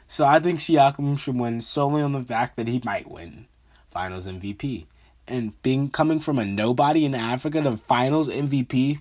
So 0.07 0.25
I 0.25 0.39
think 0.39 0.59
Siakam 0.59 1.17
should 1.17 1.35
win 1.35 1.61
solely 1.61 2.01
on 2.01 2.13
the 2.13 2.21
fact 2.21 2.57
that 2.57 2.67
he 2.67 2.79
might 2.83 3.09
win 3.09 3.47
Finals 3.89 4.27
MVP 4.27 4.85
and 5.27 5.61
being 5.63 5.89
coming 5.89 6.19
from 6.19 6.37
a 6.37 6.45
nobody 6.45 7.05
in 7.05 7.15
Africa 7.15 7.61
to 7.61 7.77
finals 7.77 8.29
MVP, 8.29 8.99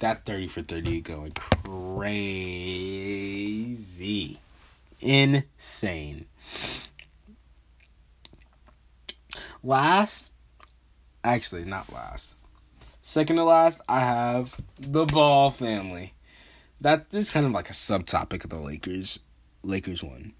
that 0.00 0.24
30 0.26 0.48
for 0.48 0.62
30 0.62 1.00
going 1.02 1.32
crazy. 1.32 2.40
Insane. 5.00 6.26
Last, 9.62 10.30
actually, 11.22 11.64
not 11.64 11.92
last. 11.92 12.36
Second 13.02 13.36
to 13.36 13.44
last, 13.44 13.80
I 13.88 14.00
have 14.00 14.60
the 14.78 15.06
Ball 15.06 15.50
family. 15.50 16.14
That 16.80 17.06
is 17.12 17.30
kind 17.30 17.46
of 17.46 17.52
like 17.52 17.70
a 17.70 17.74
subtopic 17.74 18.44
of 18.44 18.50
the 18.50 18.58
Lakers 18.58 19.20
Lakers 19.62 20.02
one. 20.02 20.32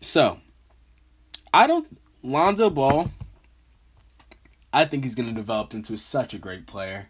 So, 0.00 0.40
I 1.52 1.66
don't 1.66 1.86
Lonzo 2.22 2.68
Ball, 2.70 3.10
I 4.72 4.84
think 4.84 5.04
he's 5.04 5.14
going 5.14 5.28
to 5.28 5.34
develop 5.34 5.72
into 5.72 5.96
such 5.96 6.34
a 6.34 6.38
great 6.38 6.66
player. 6.66 7.08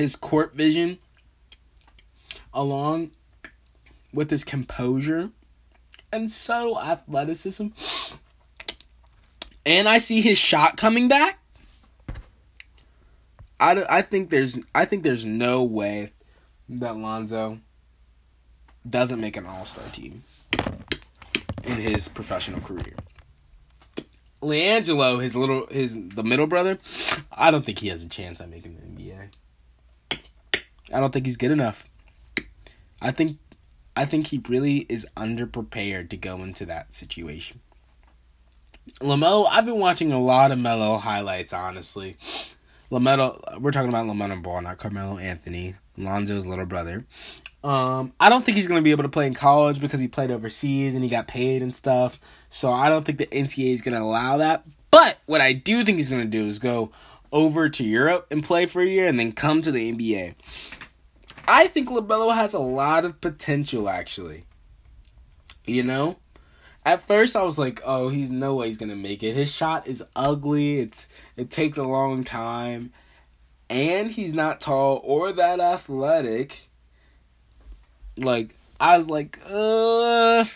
His 0.00 0.16
court 0.16 0.54
vision, 0.54 0.96
along 2.54 3.10
with 4.14 4.30
his 4.30 4.44
composure 4.44 5.28
and 6.10 6.30
subtle 6.30 6.80
athleticism, 6.80 7.66
and 9.66 9.86
I 9.86 9.98
see 9.98 10.22
his 10.22 10.38
shot 10.38 10.78
coming 10.78 11.06
back. 11.06 11.38
I, 13.60 13.84
I 13.90 14.00
think 14.00 14.30
there's 14.30 14.58
I 14.74 14.86
think 14.86 15.02
there's 15.02 15.26
no 15.26 15.64
way 15.64 16.12
that 16.70 16.96
Lonzo 16.96 17.58
doesn't 18.88 19.20
make 19.20 19.36
an 19.36 19.44
All 19.44 19.66
Star 19.66 19.84
team 19.92 20.22
in 21.62 21.76
his 21.76 22.08
professional 22.08 22.62
career. 22.62 22.94
LiAngelo, 24.40 25.22
his 25.22 25.36
little 25.36 25.66
his 25.70 25.94
the 26.08 26.24
middle 26.24 26.46
brother, 26.46 26.78
I 27.30 27.50
don't 27.50 27.66
think 27.66 27.80
he 27.80 27.88
has 27.88 28.02
a 28.02 28.08
chance 28.08 28.40
at 28.40 28.48
making. 28.48 28.89
I 30.92 31.00
don't 31.00 31.12
think 31.12 31.26
he's 31.26 31.36
good 31.36 31.50
enough. 31.50 31.88
I 33.00 33.10
think 33.10 33.38
I 33.96 34.04
think 34.04 34.28
he 34.28 34.42
really 34.48 34.86
is 34.88 35.06
underprepared 35.16 36.10
to 36.10 36.16
go 36.16 36.42
into 36.42 36.66
that 36.66 36.94
situation. 36.94 37.60
LaMelo, 39.00 39.48
I've 39.50 39.66
been 39.66 39.78
watching 39.78 40.12
a 40.12 40.20
lot 40.20 40.52
of 40.52 40.58
Melo 40.58 40.96
highlights, 40.96 41.52
honestly. 41.52 42.16
LaMelo, 42.90 43.60
we're 43.60 43.70
talking 43.70 43.88
about 43.88 44.06
LaMelo 44.06 44.42
Ball, 44.42 44.62
not 44.62 44.78
Carmelo 44.78 45.18
Anthony, 45.18 45.74
Lonzo's 45.96 46.46
little 46.46 46.66
brother. 46.66 47.04
Um, 47.62 48.12
I 48.18 48.28
don't 48.28 48.44
think 48.44 48.56
he's 48.56 48.66
going 48.66 48.80
to 48.80 48.84
be 48.84 48.90
able 48.90 49.02
to 49.02 49.10
play 49.10 49.26
in 49.26 49.34
college 49.34 49.80
because 49.80 50.00
he 50.00 50.08
played 50.08 50.30
overseas 50.30 50.94
and 50.94 51.04
he 51.04 51.10
got 51.10 51.28
paid 51.28 51.62
and 51.62 51.74
stuff. 51.74 52.18
So 52.48 52.72
I 52.72 52.88
don't 52.88 53.04
think 53.04 53.18
the 53.18 53.26
NCAA 53.26 53.74
is 53.74 53.82
going 53.82 53.94
to 53.94 54.00
allow 54.00 54.38
that. 54.38 54.64
But 54.90 55.18
what 55.26 55.40
I 55.40 55.52
do 55.52 55.84
think 55.84 55.98
he's 55.98 56.10
going 56.10 56.22
to 56.22 56.28
do 56.28 56.46
is 56.46 56.58
go 56.58 56.90
over 57.32 57.68
to 57.68 57.84
Europe 57.84 58.26
and 58.30 58.42
play 58.42 58.66
for 58.66 58.82
a 58.82 58.86
year 58.86 59.06
and 59.06 59.18
then 59.18 59.32
come 59.32 59.62
to 59.62 59.70
the 59.70 59.92
NBA. 59.92 60.34
I 61.46 61.66
think 61.66 61.88
LaMelo 61.88 62.34
has 62.34 62.54
a 62.54 62.58
lot 62.58 63.04
of 63.04 63.20
potential, 63.20 63.88
actually. 63.88 64.44
You 65.66 65.82
know? 65.82 66.16
At 66.84 67.06
first, 67.06 67.36
I 67.36 67.42
was 67.42 67.58
like, 67.58 67.82
"Oh, 67.84 68.08
he's 68.08 68.30
no 68.30 68.54
way 68.54 68.68
he's 68.68 68.78
gonna 68.78 68.96
make 68.96 69.22
it. 69.22 69.34
His 69.34 69.52
shot 69.52 69.86
is 69.86 70.02
ugly. 70.16 70.80
It's 70.80 71.08
it 71.36 71.50
takes 71.50 71.76
a 71.76 71.84
long 71.84 72.24
time, 72.24 72.92
and 73.68 74.10
he's 74.10 74.32
not 74.32 74.60
tall 74.60 75.00
or 75.04 75.30
that 75.32 75.60
athletic." 75.60 76.70
Like 78.16 78.56
I 78.78 78.96
was 78.96 79.10
like, 79.10 79.38
"Uh, 79.46 80.46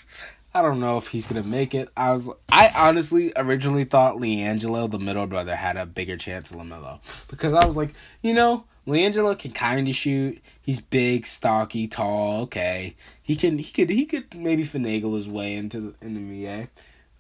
I 0.54 0.62
don't 0.62 0.80
know 0.80 0.98
if 0.98 1.08
he's 1.08 1.26
gonna 1.26 1.42
make 1.42 1.74
it." 1.74 1.88
I 1.96 2.12
was, 2.12 2.28
I 2.50 2.68
honestly 2.74 3.32
originally 3.36 3.84
thought 3.84 4.16
LiAngelo, 4.16 4.90
the 4.90 4.98
middle 4.98 5.26
brother, 5.26 5.56
had 5.56 5.76
a 5.76 5.86
bigger 5.86 6.16
chance 6.16 6.48
than 6.48 6.58
Lamelo 6.58 7.00
because 7.28 7.52
I 7.52 7.66
was 7.66 7.76
like, 7.76 7.94
you 8.22 8.34
know, 8.34 8.64
LiAngelo 8.86 9.38
can 9.38 9.52
kind 9.52 9.88
of 9.88 9.94
shoot. 9.94 10.40
He's 10.60 10.80
big, 10.80 11.26
stocky, 11.26 11.88
tall. 11.88 12.42
Okay, 12.42 12.96
he 13.22 13.36
can. 13.36 13.58
He 13.58 13.72
could. 13.72 13.90
He 13.90 14.04
could 14.04 14.34
maybe 14.34 14.64
finagle 14.64 15.16
his 15.16 15.28
way 15.28 15.54
into 15.54 15.80
the, 15.80 15.94
in 16.06 16.14
the 16.14 16.20
NBA. 16.20 16.68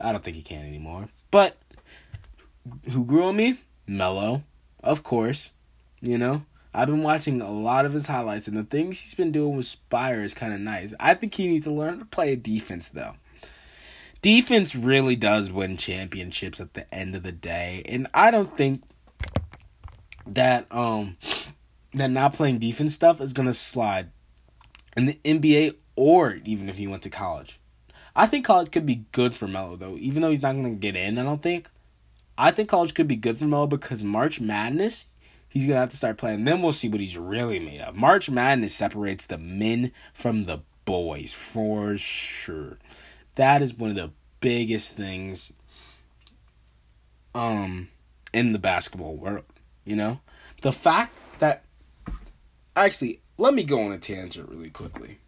I 0.00 0.12
don't 0.12 0.22
think 0.22 0.36
he 0.36 0.42
can 0.42 0.66
anymore. 0.66 1.08
But 1.30 1.56
who 2.90 3.04
grew 3.04 3.24
on 3.24 3.36
me? 3.36 3.58
Melo, 3.86 4.42
of 4.82 5.02
course. 5.02 5.50
You 6.00 6.18
know, 6.18 6.44
I've 6.74 6.88
been 6.88 7.02
watching 7.02 7.40
a 7.40 7.50
lot 7.50 7.86
of 7.86 7.94
his 7.94 8.06
highlights, 8.06 8.48
and 8.48 8.56
the 8.56 8.64
things 8.64 9.00
he's 9.00 9.14
been 9.14 9.32
doing 9.32 9.56
with 9.56 9.66
Spire 9.66 10.22
is 10.22 10.34
kind 10.34 10.52
of 10.52 10.60
nice. 10.60 10.92
I 11.00 11.14
think 11.14 11.34
he 11.34 11.48
needs 11.48 11.64
to 11.64 11.72
learn 11.72 12.00
to 12.00 12.04
play 12.04 12.32
a 12.32 12.36
defense, 12.36 12.90
though. 12.90 13.14
Defense 14.24 14.74
really 14.74 15.16
does 15.16 15.50
win 15.50 15.76
championships 15.76 16.58
at 16.58 16.72
the 16.72 16.94
end 16.94 17.14
of 17.14 17.22
the 17.22 17.30
day, 17.30 17.82
and 17.84 18.08
I 18.14 18.30
don't 18.30 18.56
think 18.56 18.82
that 20.28 20.66
um 20.74 21.18
that 21.92 22.10
not 22.10 22.32
playing 22.32 22.58
defense 22.58 22.94
stuff 22.94 23.20
is 23.20 23.34
gonna 23.34 23.52
slide 23.52 24.08
in 24.96 25.04
the 25.04 25.20
NBA 25.26 25.74
or 25.94 26.38
even 26.46 26.70
if 26.70 26.78
he 26.78 26.86
went 26.86 27.02
to 27.02 27.10
college. 27.10 27.60
I 28.16 28.24
think 28.24 28.46
college 28.46 28.70
could 28.70 28.86
be 28.86 29.04
good 29.12 29.34
for 29.34 29.46
Melo 29.46 29.76
though, 29.76 29.98
even 29.98 30.22
though 30.22 30.30
he's 30.30 30.40
not 30.40 30.54
gonna 30.54 30.70
get 30.70 30.96
in. 30.96 31.18
I 31.18 31.22
don't 31.22 31.42
think. 31.42 31.68
I 32.38 32.50
think 32.50 32.70
college 32.70 32.94
could 32.94 33.06
be 33.06 33.16
good 33.16 33.36
for 33.36 33.44
Melo 33.44 33.66
because 33.66 34.02
March 34.02 34.40
Madness, 34.40 35.04
he's 35.50 35.66
gonna 35.66 35.80
have 35.80 35.90
to 35.90 35.98
start 35.98 36.16
playing. 36.16 36.44
Then 36.44 36.62
we'll 36.62 36.72
see 36.72 36.88
what 36.88 37.00
he's 37.00 37.18
really 37.18 37.58
made 37.58 37.82
of. 37.82 37.94
March 37.94 38.30
Madness 38.30 38.74
separates 38.74 39.26
the 39.26 39.36
men 39.36 39.92
from 40.14 40.44
the 40.44 40.60
boys 40.86 41.34
for 41.34 41.98
sure. 41.98 42.78
That 43.34 43.62
is 43.62 43.74
one 43.74 43.90
of 43.90 43.96
the 43.96 44.10
biggest 44.40 44.96
things 44.96 45.52
um 47.34 47.88
in 48.32 48.52
the 48.52 48.58
basketball 48.58 49.16
world. 49.16 49.44
You 49.84 49.96
know, 49.96 50.20
the 50.62 50.72
fact 50.72 51.16
that 51.38 51.64
actually, 52.76 53.20
let 53.38 53.54
me 53.54 53.64
go 53.64 53.80
on 53.82 53.92
a 53.92 53.98
tangent 53.98 54.48
really 54.48 54.70
quickly. 54.70 55.18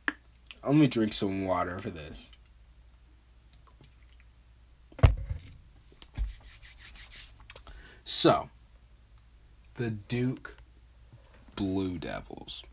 Let 0.64 0.74
me 0.74 0.86
drink 0.86 1.12
some 1.12 1.44
water 1.44 1.78
for 1.78 1.90
this. 1.90 2.30
So, 8.04 8.50
the 9.74 9.90
Duke 9.90 10.56
Blue 11.54 11.98
Devils. 11.98 12.64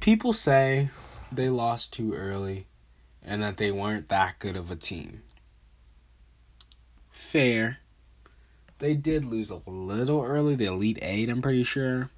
People 0.00 0.32
say 0.32 0.90
they 1.32 1.48
lost 1.48 1.92
too 1.92 2.14
early 2.14 2.66
and 3.22 3.42
that 3.42 3.56
they 3.56 3.70
weren't 3.70 4.08
that 4.08 4.38
good 4.38 4.56
of 4.56 4.70
a 4.70 4.76
team. 4.76 5.22
Fair. 7.10 7.78
They 8.78 8.94
did 8.94 9.24
lose 9.24 9.50
a 9.50 9.60
little 9.66 10.22
early, 10.22 10.54
the 10.54 10.66
Elite 10.66 10.98
Eight, 11.02 11.28
I'm 11.28 11.42
pretty 11.42 11.64
sure. 11.64 12.10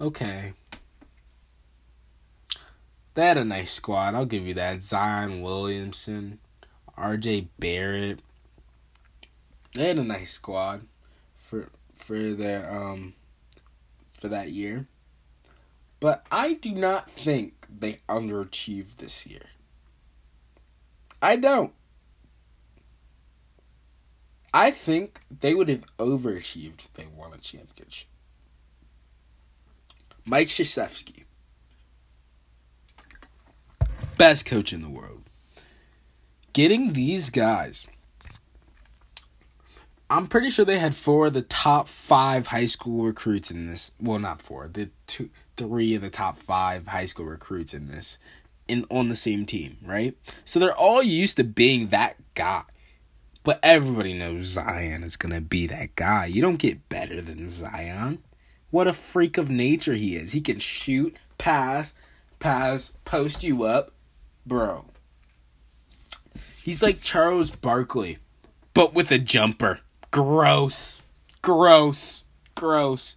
Okay. 0.00 0.52
They 3.14 3.26
had 3.26 3.38
a 3.38 3.44
nice 3.44 3.72
squad, 3.72 4.14
I'll 4.14 4.26
give 4.26 4.46
you 4.46 4.54
that. 4.54 4.82
Zion 4.82 5.42
Williamson, 5.42 6.38
RJ 6.96 7.48
Barrett. 7.58 8.20
They 9.74 9.88
had 9.88 9.98
a 9.98 10.04
nice 10.04 10.32
squad 10.32 10.86
for 11.36 11.68
for 11.92 12.18
their 12.32 12.72
um 12.72 13.14
for 14.14 14.28
that 14.28 14.50
year. 14.50 14.86
But 16.00 16.26
I 16.30 16.54
do 16.54 16.72
not 16.72 17.10
think 17.10 17.57
they 17.68 18.00
underachieved 18.08 18.96
this 18.96 19.26
year. 19.26 19.46
I 21.20 21.36
don't. 21.36 21.72
I 24.52 24.70
think 24.70 25.20
they 25.30 25.54
would 25.54 25.68
have 25.68 25.84
overachieved 25.98 26.80
if 26.80 26.92
they 26.94 27.06
won 27.06 27.32
a 27.32 27.38
championship. 27.38 28.08
Mike 30.24 30.48
Krzyzewski, 30.48 31.24
best 34.16 34.46
coach 34.46 34.72
in 34.72 34.82
the 34.82 34.88
world. 34.88 35.22
Getting 36.52 36.92
these 36.92 37.30
guys, 37.30 37.86
I'm 40.10 40.26
pretty 40.26 40.50
sure 40.50 40.64
they 40.64 40.78
had 40.78 40.94
four 40.94 41.26
of 41.26 41.34
the 41.34 41.42
top 41.42 41.88
five 41.88 42.48
high 42.48 42.66
school 42.66 43.04
recruits 43.04 43.50
in 43.50 43.66
this. 43.70 43.92
Well, 44.00 44.18
not 44.18 44.42
four, 44.42 44.68
the 44.68 44.90
two, 45.06 45.30
three 45.58 45.94
of 45.94 46.02
the 46.02 46.08
top 46.08 46.38
five 46.38 46.86
high 46.86 47.04
school 47.04 47.26
recruits 47.26 47.74
in 47.74 47.88
this, 47.88 48.16
in 48.68 48.86
on 48.88 49.08
the 49.08 49.16
same 49.16 49.44
team, 49.44 49.76
right? 49.84 50.16
So 50.46 50.58
they're 50.58 50.74
all 50.74 51.02
used 51.02 51.36
to 51.36 51.44
being 51.44 51.88
that 51.88 52.16
guy. 52.34 52.62
But 53.42 53.60
everybody 53.62 54.14
knows 54.14 54.46
Zion 54.46 55.02
is 55.02 55.16
going 55.16 55.34
to 55.34 55.40
be 55.40 55.66
that 55.66 55.96
guy. 55.96 56.26
You 56.26 56.40
don't 56.40 56.56
get 56.56 56.88
better 56.88 57.20
than 57.20 57.50
Zion. 57.50 58.22
What 58.70 58.86
a 58.86 58.92
freak 58.92 59.38
of 59.38 59.50
nature 59.50 59.94
he 59.94 60.16
is. 60.16 60.32
He 60.32 60.40
can 60.40 60.58
shoot, 60.58 61.16
pass, 61.38 61.94
pass, 62.38 62.92
post 63.04 63.42
you 63.42 63.64
up. 63.64 63.92
Bro. 64.46 64.84
He's 66.62 66.82
like 66.82 67.00
Charles 67.00 67.50
Barkley, 67.50 68.18
but 68.74 68.92
with 68.92 69.10
a 69.10 69.18
jumper. 69.18 69.80
Gross. 70.10 71.02
Gross. 71.40 72.24
Gross. 72.54 73.16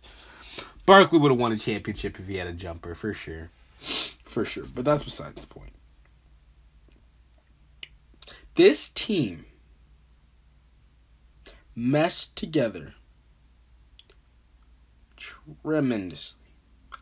Barkley 0.86 1.20
would 1.20 1.32
have 1.32 1.40
won 1.40 1.52
a 1.52 1.58
championship 1.58 2.20
if 2.20 2.28
he 2.28 2.38
had 2.38 2.48
a 2.48 2.54
jumper, 2.54 2.96
for 2.96 3.14
sure. 3.14 3.50
For 4.26 4.46
sure. 4.46 4.66
But 4.74 4.86
that's 4.86 5.04
besides 5.04 5.42
the 5.42 5.48
point. 5.48 5.72
This 8.56 8.90
team 8.90 9.46
meshed 11.76 12.36
together 12.36 12.96
tremendously. 15.16 16.40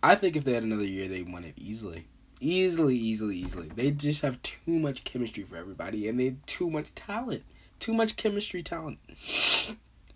I 0.01 0.15
think 0.15 0.35
if 0.35 0.43
they 0.43 0.53
had 0.53 0.63
another 0.63 0.85
year, 0.85 1.07
they 1.07 1.23
won 1.23 1.43
it 1.43 1.55
easily. 1.57 2.05
Easily, 2.39 2.95
easily, 2.95 3.35
easily. 3.37 3.67
They 3.67 3.91
just 3.91 4.21
have 4.21 4.41
too 4.41 4.79
much 4.79 5.03
chemistry 5.03 5.43
for 5.43 5.57
everybody, 5.57 6.07
and 6.07 6.19
they 6.19 6.25
have 6.25 6.45
too 6.45 6.69
much 6.69 6.93
talent. 6.95 7.43
Too 7.79 7.93
much 7.93 8.15
chemistry, 8.15 8.63
talent. 8.63 8.99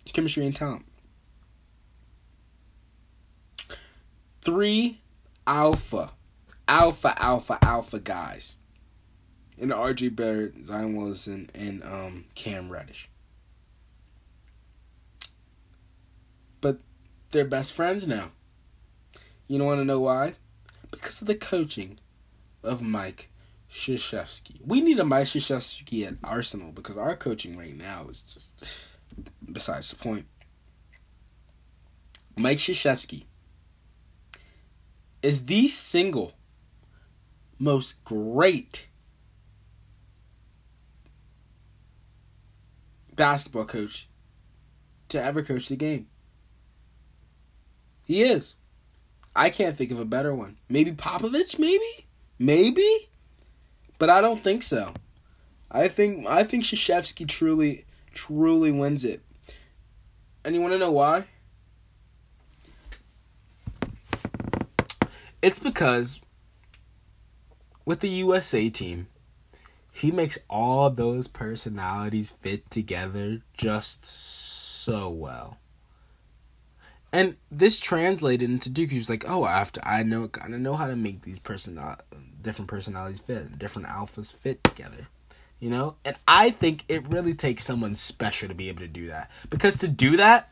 chemistry 0.06 0.46
and 0.46 0.54
talent. 0.56 0.86
Three 4.44 5.00
alpha, 5.46 6.12
alpha, 6.68 7.14
alpha, 7.16 7.58
alpha 7.62 7.98
guys. 7.98 8.56
And 9.58 9.70
RJ 9.70 10.14
Barrett, 10.14 10.66
Zion 10.66 10.96
Wilson, 10.96 11.48
and 11.54 11.82
um, 11.84 12.24
Cam 12.34 12.70
Reddish. 12.70 13.08
But 16.60 16.80
they're 17.30 17.44
best 17.44 17.72
friends 17.72 18.06
now. 18.06 18.32
You 19.46 19.58
don't 19.58 19.66
want 19.66 19.80
to 19.80 19.84
know 19.84 20.00
why? 20.00 20.34
Because 20.90 21.20
of 21.20 21.28
the 21.28 21.34
coaching 21.34 21.98
of 22.62 22.82
Mike 22.82 23.30
Krzyzewski. 23.72 24.60
We 24.64 24.80
need 24.80 24.98
a 24.98 25.04
Mike 25.04 25.26
Krzyzewski 25.26 26.06
at 26.06 26.14
Arsenal 26.24 26.72
because 26.72 26.96
our 26.96 27.16
coaching 27.16 27.56
right 27.56 27.76
now 27.76 28.06
is 28.10 28.22
just 28.22 28.86
besides 29.52 29.90
the 29.90 29.96
point. 29.96 30.26
Mike 32.36 32.58
Krzyzewski 32.58 33.24
is 35.24 35.46
the 35.46 35.66
single 35.68 36.34
most 37.58 38.04
great 38.04 38.88
basketball 43.16 43.64
coach 43.64 44.06
to 45.08 45.22
ever 45.22 45.42
coach 45.42 45.68
the 45.68 45.76
game. 45.76 46.08
He 48.06 48.22
is. 48.22 48.54
I 49.34 49.48
can't 49.48 49.74
think 49.76 49.90
of 49.90 49.98
a 49.98 50.04
better 50.04 50.34
one. 50.34 50.58
Maybe 50.68 50.92
Popovich, 50.92 51.58
maybe? 51.58 52.06
Maybe? 52.38 53.08
But 53.98 54.10
I 54.10 54.20
don't 54.20 54.44
think 54.44 54.62
so. 54.62 54.92
I 55.70 55.88
think 55.88 56.26
I 56.28 56.44
think 56.44 56.64
Krzyzewski 56.64 57.26
truly 57.26 57.86
truly 58.12 58.72
wins 58.72 59.06
it. 59.06 59.22
And 60.44 60.54
you 60.54 60.60
want 60.60 60.74
to 60.74 60.78
know 60.78 60.92
why? 60.92 61.24
It's 65.44 65.58
because 65.58 66.20
with 67.84 68.00
the 68.00 68.08
USA 68.08 68.70
team, 68.70 69.08
he 69.92 70.10
makes 70.10 70.38
all 70.48 70.88
those 70.88 71.28
personalities 71.28 72.32
fit 72.40 72.70
together 72.70 73.42
just 73.52 74.06
so 74.06 75.10
well. 75.10 75.58
And 77.12 77.36
this 77.50 77.78
translated 77.78 78.48
into 78.48 78.70
Duke. 78.70 78.90
He 78.90 78.96
was 78.96 79.10
like, 79.10 79.28
"Oh, 79.28 79.44
I 79.44 79.58
have 79.58 79.70
to. 79.72 79.86
I 79.86 80.02
know. 80.02 80.30
I 80.40 80.48
know 80.48 80.76
how 80.76 80.86
to 80.86 80.96
make 80.96 81.20
these 81.20 81.38
person, 81.38 81.78
different 82.40 82.70
personalities 82.70 83.20
fit, 83.20 83.58
different 83.58 83.88
alphas 83.88 84.32
fit 84.32 84.64
together." 84.64 85.08
You 85.60 85.68
know, 85.68 85.96
and 86.06 86.16
I 86.26 86.52
think 86.52 86.86
it 86.88 87.06
really 87.12 87.34
takes 87.34 87.64
someone 87.64 87.96
special 87.96 88.48
to 88.48 88.54
be 88.54 88.70
able 88.70 88.80
to 88.80 88.88
do 88.88 89.08
that. 89.10 89.30
Because 89.50 89.76
to 89.80 89.88
do 89.88 90.16
that, 90.16 90.50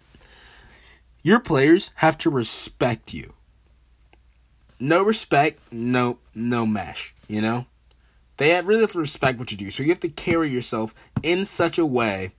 your 1.23 1.41
players 1.41 1.93
have 1.95 2.19
to 2.19 2.29
respect 2.29 3.15
you. 3.15 3.33
No 4.83 5.03
respect, 5.03 5.73
no 5.73 6.19
no 6.35 6.67
mesh. 6.67 7.15
You 7.29 7.41
know, 7.41 7.67
they 8.37 8.51
have 8.51 8.67
really 8.67 8.81
have 8.81 8.93
to 8.93 8.99
respect 8.99 9.39
what 9.39 9.53
you 9.53 9.57
do. 9.57 9.71
So 9.71 9.83
you 9.83 9.91
have 9.91 10.01
to 10.01 10.09
carry 10.09 10.51
yourself 10.51 10.95
in 11.23 11.47
such 11.47 11.79
a 11.79 11.87
way 11.87 12.33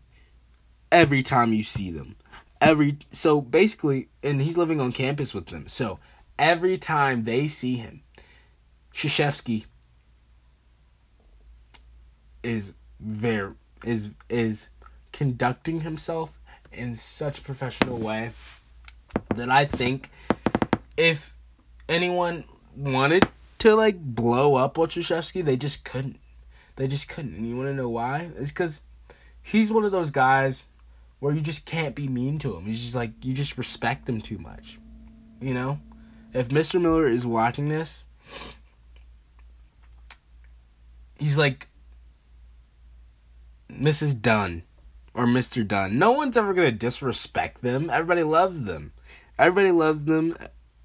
every 0.92 1.24
time 1.24 1.54
you 1.54 1.64
see 1.64 1.90
them 1.90 2.16
every 2.64 2.98
so 3.12 3.42
basically 3.42 4.08
and 4.24 4.42
he's 4.42 4.56
living 4.56 4.80
on 4.80 4.92
campus 4.92 5.34
with 5.34 5.48
them 5.48 5.68
so 5.68 6.00
every 6.40 6.78
time 6.78 7.26
they 7.26 7.46
see 7.46 7.76
him 7.76 8.02
Krzyzewski 8.94 9.66
is 12.42 12.74
very 13.02 13.52
is 13.84 14.12
is 14.30 14.70
conducting 15.12 15.82
himself 15.82 16.40
in 16.72 16.96
such 16.96 17.40
a 17.40 17.42
professional 17.42 17.98
way 17.98 18.32
that 19.36 19.50
I 19.50 19.66
think 19.66 20.10
if 20.96 21.36
anyone 21.88 22.46
wanted 22.76 23.28
to 23.60 23.76
like 23.76 24.00
blow 24.00 24.56
up 24.56 24.76
Krzyzewski, 24.76 25.44
they 25.44 25.58
just 25.58 25.86
couldn't. 25.86 26.20
They 26.76 26.88
just 26.88 27.08
couldn't. 27.08 27.36
And 27.36 27.48
you 27.48 27.56
want 27.56 27.70
to 27.70 27.76
know 27.76 27.90
why? 27.90 28.30
It's 28.38 28.52
because 28.52 28.82
he's 29.42 29.72
one 29.72 29.86
of 29.86 29.92
those 29.92 30.12
guys 30.12 30.64
where 31.20 31.34
you 31.34 31.42
just 31.42 31.66
can't 31.66 31.96
be 31.96 32.08
mean 32.08 32.40
to 32.40 32.56
him. 32.56 32.66
He's 32.66 32.82
just 32.82 32.96
like 32.96 33.12
you 33.24 33.34
just 33.34 33.58
respect 33.58 34.10
him 34.10 34.22
too 34.22 34.38
much. 34.38 34.80
You 35.40 35.54
know? 35.54 35.80
If 36.34 36.50
Mr. 36.50 36.82
Miller 36.82 37.08
is 37.08 37.26
watching 37.28 37.70
this, 37.70 38.04
he's 41.20 41.38
like 41.38 41.68
Mrs. 43.72 44.20
Dunn 44.20 44.64
or 45.14 45.26
Mr. 45.26 45.68
Dunn. 45.68 46.00
No 46.00 46.12
one's 46.12 46.38
ever 46.38 46.54
gonna 46.54 46.72
disrespect 46.72 47.62
them. 47.62 47.90
Everybody 47.90 48.24
loves 48.24 48.64
them. 48.64 48.94
Everybody 49.38 49.72
loves 49.72 50.06
them. 50.06 50.36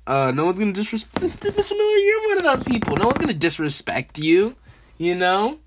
Uh, 0.08 0.30
no 0.30 0.46
one's 0.46 0.58
gonna 0.58 0.72
disrespect 0.72 1.22
Mr. 1.40 1.72
Miller. 1.72 1.96
You're 1.96 2.28
one 2.28 2.38
of 2.38 2.44
those 2.44 2.62
people. 2.62 2.96
No 2.96 3.04
one's 3.04 3.18
gonna 3.18 3.34
disrespect 3.34 4.18
you. 4.18 4.56
You 4.96 5.14
know, 5.14 5.58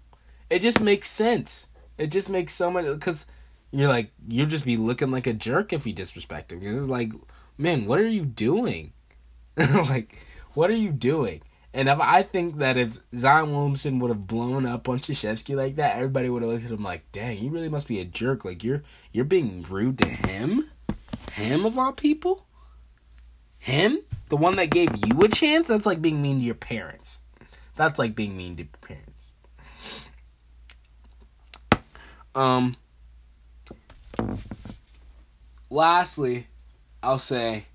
it 0.49 0.63
just 0.63 0.81
makes 0.81 1.11
sense. 1.11 1.67
It 1.99 2.07
just 2.07 2.27
makes 2.27 2.55
so 2.55 2.71
much 2.71 2.85
because 2.85 3.27
you're 3.69 3.87
like 3.87 4.09
you'll 4.27 4.47
just 4.47 4.65
be 4.65 4.77
looking 4.77 5.11
like 5.11 5.27
a 5.27 5.33
jerk 5.33 5.73
if 5.73 5.85
you 5.85 5.93
disrespect 5.93 6.51
him. 6.51 6.59
Because 6.59 6.79
it's 6.79 6.87
like, 6.87 7.11
man, 7.59 7.85
what 7.85 7.99
are 7.99 8.07
you 8.07 8.25
doing? 8.25 8.93
like, 9.57 10.17
what 10.55 10.71
are 10.71 10.75
you 10.75 10.89
doing? 10.89 11.43
And 11.71 11.87
if 11.87 11.99
I 11.99 12.23
think 12.23 12.57
that 12.57 12.77
if 12.77 12.99
Zion 13.15 13.51
Williamson 13.51 13.99
would 13.99 14.09
have 14.09 14.25
blown 14.25 14.65
up 14.65 14.89
on 14.89 14.99
Krzyzewski 14.99 15.55
like 15.55 15.75
that, 15.75 15.97
everybody 15.97 16.29
would 16.31 16.41
have 16.41 16.51
looked 16.51 16.65
at 16.65 16.71
him 16.71 16.83
like, 16.83 17.03
"Dang, 17.11 17.37
you 17.37 17.51
really 17.51 17.69
must 17.69 17.87
be 17.87 17.99
a 17.99 18.05
jerk. 18.05 18.43
Like 18.43 18.63
you're 18.63 18.81
you're 19.11 19.23
being 19.23 19.61
rude 19.69 19.99
to 19.99 20.07
him, 20.07 20.67
him 21.33 21.63
of 21.63 21.77
all 21.77 21.93
people, 21.93 22.47
him, 23.59 23.99
the 24.31 24.37
one 24.37 24.55
that 24.55 24.69
gave 24.69 24.89
you 25.05 25.19
a 25.19 25.27
chance. 25.27 25.67
That's 25.67 25.85
like 25.85 26.01
being 26.01 26.21
mean 26.21 26.39
to 26.39 26.45
your 26.45 26.55
parents. 26.55 27.19
That's 27.75 27.99
like 27.99 28.15
being 28.15 28.37
mean 28.37 28.55
to 28.55 28.65
parents." 28.79 29.31
Um, 32.33 32.77
Lastly, 35.71 36.47
I'll 37.01 37.17
say 37.17 37.65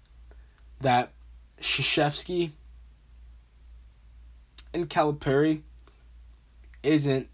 that 0.82 1.12
Krzyzewski 1.60 2.50
and 4.74 4.88
Calipari 4.88 5.62
isn't 6.82 7.28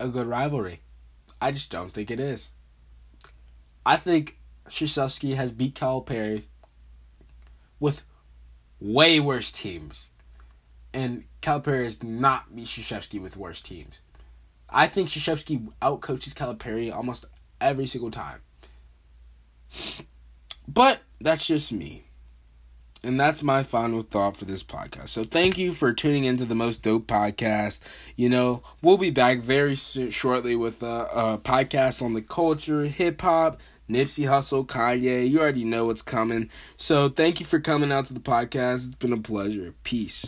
a 0.00 0.08
good 0.08 0.26
rivalry. 0.26 0.80
I 1.42 1.52
just 1.52 1.70
don't 1.70 1.92
think 1.92 2.10
it 2.10 2.18
is. 2.18 2.52
I 3.84 3.96
think 3.96 4.38
Krzyzewski 4.68 5.36
has 5.36 5.52
beat 5.52 5.74
Calipari 5.74 6.44
with 7.78 8.02
way 8.80 9.20
worse 9.20 9.52
teams. 9.52 10.08
And 10.92 11.24
Calipari 11.42 11.84
has 11.84 12.02
not 12.02 12.54
beat 12.54 12.66
Krzyzewski 12.66 13.20
with 13.20 13.36
worse 13.36 13.60
teams. 13.60 14.00
I 14.68 14.86
think 14.86 15.08
Krzyzewski 15.08 15.68
outcoaches 15.82 16.34
Calipari 16.34 16.94
almost 16.94 17.26
every 17.60 17.86
single 17.86 18.10
time. 18.10 18.40
But 20.66 21.00
that's 21.20 21.46
just 21.46 21.72
me. 21.72 22.04
And 23.02 23.20
that's 23.20 23.42
my 23.42 23.62
final 23.62 24.02
thought 24.02 24.36
for 24.36 24.46
this 24.46 24.64
podcast. 24.64 25.10
So 25.10 25.24
thank 25.24 25.58
you 25.58 25.72
for 25.72 25.92
tuning 25.92 26.24
into 26.24 26.44
the 26.44 26.56
most 26.56 26.82
dope 26.82 27.06
podcast. 27.06 27.80
You 28.16 28.28
know, 28.28 28.62
we'll 28.82 28.98
be 28.98 29.10
back 29.10 29.42
very 29.42 29.76
soon, 29.76 30.10
shortly 30.10 30.56
with 30.56 30.82
a, 30.82 31.08
a 31.14 31.38
podcast 31.38 32.02
on 32.02 32.14
the 32.14 32.22
culture, 32.22 32.86
hip 32.86 33.20
hop, 33.20 33.60
Nipsey 33.88 34.26
Hussle, 34.26 34.66
Kanye. 34.66 35.28
You 35.28 35.40
already 35.40 35.64
know 35.64 35.86
what's 35.86 36.02
coming. 36.02 36.50
So 36.76 37.08
thank 37.08 37.40
you 37.40 37.46
for 37.46 37.60
coming 37.60 37.92
out 37.92 38.06
to 38.06 38.14
the 38.14 38.20
podcast. 38.20 38.86
It's 38.86 38.94
been 38.96 39.12
a 39.12 39.18
pleasure. 39.18 39.74
Peace. 39.82 40.26